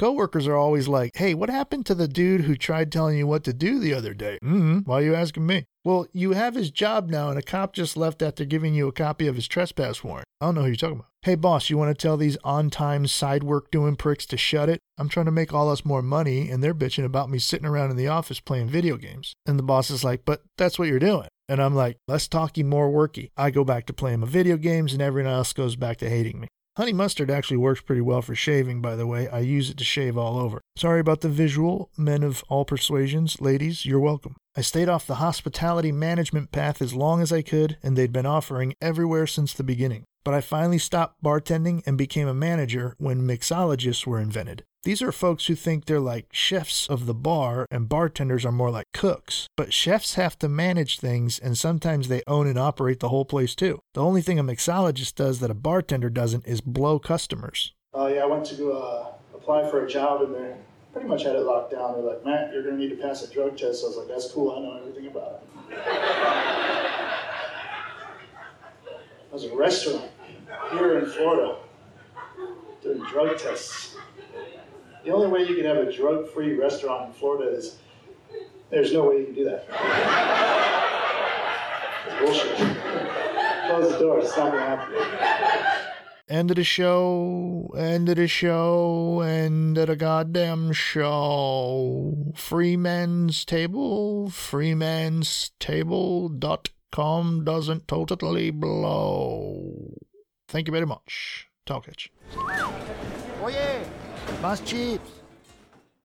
Coworkers 0.00 0.46
are 0.46 0.56
always 0.56 0.88
like, 0.88 1.10
hey, 1.14 1.34
what 1.34 1.50
happened 1.50 1.84
to 1.84 1.94
the 1.94 2.08
dude 2.08 2.40
who 2.40 2.56
tried 2.56 2.90
telling 2.90 3.18
you 3.18 3.26
what 3.26 3.44
to 3.44 3.52
do 3.52 3.78
the 3.78 3.92
other 3.92 4.14
day? 4.14 4.38
Mm-hmm. 4.42 4.78
Why 4.78 5.00
are 5.00 5.04
you 5.04 5.14
asking 5.14 5.46
me? 5.46 5.66
Well, 5.84 6.06
you 6.14 6.32
have 6.32 6.54
his 6.54 6.70
job 6.70 7.10
now, 7.10 7.28
and 7.28 7.38
a 7.38 7.42
cop 7.42 7.74
just 7.74 7.98
left 7.98 8.22
after 8.22 8.46
giving 8.46 8.72
you 8.72 8.88
a 8.88 8.92
copy 8.92 9.26
of 9.26 9.34
his 9.34 9.46
trespass 9.46 10.02
warrant. 10.02 10.24
I 10.40 10.46
don't 10.46 10.54
know 10.54 10.62
who 10.62 10.68
you're 10.68 10.76
talking 10.76 11.00
about. 11.00 11.08
Hey, 11.20 11.34
boss, 11.34 11.68
you 11.68 11.76
want 11.76 11.90
to 11.94 12.02
tell 12.02 12.16
these 12.16 12.38
on 12.42 12.70
time 12.70 13.06
side 13.08 13.44
work 13.44 13.70
doing 13.70 13.94
pricks 13.94 14.24
to 14.28 14.38
shut 14.38 14.70
it? 14.70 14.80
I'm 14.96 15.10
trying 15.10 15.26
to 15.26 15.32
make 15.32 15.52
all 15.52 15.68
us 15.68 15.84
more 15.84 16.00
money, 16.00 16.48
and 16.48 16.64
they're 16.64 16.72
bitching 16.72 17.04
about 17.04 17.28
me 17.28 17.38
sitting 17.38 17.66
around 17.66 17.90
in 17.90 17.98
the 17.98 18.08
office 18.08 18.40
playing 18.40 18.70
video 18.70 18.96
games. 18.96 19.34
And 19.44 19.58
the 19.58 19.62
boss 19.62 19.90
is 19.90 20.02
like, 20.02 20.24
but 20.24 20.40
that's 20.56 20.78
what 20.78 20.88
you're 20.88 20.98
doing. 20.98 21.28
And 21.46 21.60
I'm 21.60 21.74
like, 21.74 21.98
less 22.08 22.26
talky, 22.26 22.62
more 22.62 22.90
worky. 22.90 23.32
I 23.36 23.50
go 23.50 23.64
back 23.64 23.84
to 23.84 23.92
playing 23.92 24.20
my 24.20 24.26
video 24.28 24.56
games, 24.56 24.94
and 24.94 25.02
everyone 25.02 25.30
else 25.30 25.52
goes 25.52 25.76
back 25.76 25.98
to 25.98 26.08
hating 26.08 26.40
me. 26.40 26.48
Honey 26.76 26.92
mustard 26.92 27.30
actually 27.30 27.56
works 27.56 27.80
pretty 27.80 28.00
well 28.00 28.22
for 28.22 28.36
shaving, 28.36 28.80
by 28.80 28.94
the 28.94 29.06
way. 29.06 29.28
I 29.28 29.40
use 29.40 29.70
it 29.70 29.76
to 29.78 29.84
shave 29.84 30.16
all 30.16 30.38
over. 30.38 30.60
Sorry 30.76 31.00
about 31.00 31.20
the 31.20 31.28
visual, 31.28 31.90
men 31.98 32.22
of 32.22 32.44
all 32.48 32.64
persuasions. 32.64 33.40
Ladies, 33.40 33.84
you're 33.84 33.98
welcome. 33.98 34.36
I 34.56 34.60
stayed 34.60 34.88
off 34.88 35.06
the 35.06 35.16
hospitality 35.16 35.90
management 35.90 36.52
path 36.52 36.80
as 36.80 36.94
long 36.94 37.20
as 37.20 37.32
I 37.32 37.42
could, 37.42 37.76
and 37.82 37.96
they'd 37.96 38.12
been 38.12 38.24
offering 38.24 38.74
everywhere 38.80 39.26
since 39.26 39.52
the 39.52 39.64
beginning. 39.64 40.04
But 40.22 40.34
I 40.34 40.40
finally 40.40 40.78
stopped 40.78 41.22
bartending 41.22 41.82
and 41.86 41.98
became 41.98 42.28
a 42.28 42.34
manager 42.34 42.94
when 42.98 43.26
mixologists 43.26 44.06
were 44.06 44.20
invented. 44.20 44.64
These 44.82 45.02
are 45.02 45.12
folks 45.12 45.46
who 45.46 45.54
think 45.54 45.84
they're 45.84 46.00
like 46.00 46.28
chefs 46.32 46.88
of 46.88 47.04
the 47.04 47.12
bar, 47.12 47.66
and 47.70 47.86
bartenders 47.86 48.46
are 48.46 48.52
more 48.52 48.70
like 48.70 48.86
cooks. 48.94 49.46
But 49.54 49.74
chefs 49.74 50.14
have 50.14 50.38
to 50.38 50.48
manage 50.48 50.98
things, 50.98 51.38
and 51.38 51.58
sometimes 51.58 52.08
they 52.08 52.22
own 52.26 52.46
and 52.46 52.58
operate 52.58 53.00
the 53.00 53.10
whole 53.10 53.26
place 53.26 53.54
too. 53.54 53.80
The 53.92 54.00
only 54.00 54.22
thing 54.22 54.38
a 54.38 54.42
mixologist 54.42 55.16
does 55.16 55.40
that 55.40 55.50
a 55.50 55.54
bartender 55.54 56.08
doesn't 56.08 56.46
is 56.46 56.62
blow 56.62 56.98
customers. 56.98 57.74
Uh, 57.94 58.06
yeah, 58.06 58.22
I 58.22 58.26
went 58.26 58.46
to 58.46 58.72
uh, 58.72 59.12
apply 59.34 59.70
for 59.70 59.84
a 59.84 59.88
job 59.88 60.22
and 60.22 60.34
they 60.34 60.54
pretty 60.94 61.08
much 61.08 61.24
had 61.24 61.36
it 61.36 61.42
locked 61.42 61.72
down. 61.72 61.92
They're 61.92 62.02
like, 62.02 62.24
Matt, 62.24 62.50
you're 62.54 62.62
going 62.62 62.76
to 62.76 62.80
need 62.80 62.88
to 62.88 63.02
pass 63.02 63.22
a 63.22 63.30
drug 63.30 63.58
test. 63.58 63.84
I 63.84 63.88
was 63.88 63.98
like, 63.98 64.08
that's 64.08 64.32
cool. 64.32 64.52
I 64.52 64.60
know 64.60 64.78
everything 64.78 65.08
about 65.08 65.42
it. 65.42 65.76
I 69.30 69.32
was 69.32 69.44
a 69.44 69.54
restaurant 69.54 70.10
here 70.72 70.98
in 71.00 71.06
Florida 71.10 71.56
doing 72.82 73.02
drug 73.10 73.36
tests. 73.38 73.96
The 75.04 75.10
only 75.12 75.28
way 75.28 75.48
you 75.48 75.56
can 75.56 75.64
have 75.64 75.78
a 75.78 75.90
drug-free 75.92 76.54
restaurant 76.58 77.06
in 77.06 77.12
Florida 77.14 77.50
is 77.56 77.78
there's 78.70 78.92
no 78.92 79.08
way 79.08 79.20
you 79.20 79.24
can 79.26 79.34
do 79.34 79.44
that. 79.44 79.66
It's 82.06 82.16
bullshit. 82.20 82.56
Close 83.66 83.92
the 83.92 83.98
door. 83.98 84.18
It's 84.18 84.36
not 84.36 84.52
going 84.52 84.62
to 84.62 84.68
happen. 84.68 84.94
End 86.28 86.50
of 86.50 86.56
the 86.56 86.64
show, 86.64 87.72
end 87.76 88.08
of 88.08 88.16
the 88.16 88.28
show, 88.28 89.20
end 89.20 89.76
of 89.76 89.88
the 89.88 89.96
goddamn 89.96 90.72
show. 90.72 92.32
Freeman's 92.36 93.44
Table, 93.44 94.30
freeman's 94.30 95.50
table 95.58 96.28
doesn't 96.28 97.88
totally 97.88 98.50
blow. 98.52 99.92
Thank 100.46 100.68
you 100.68 100.72
very 100.72 100.86
much. 100.86 101.48
Talkage. 101.66 102.10
Oye, 103.42 103.84
Mas, 104.40 104.60
Chips, 104.64 105.19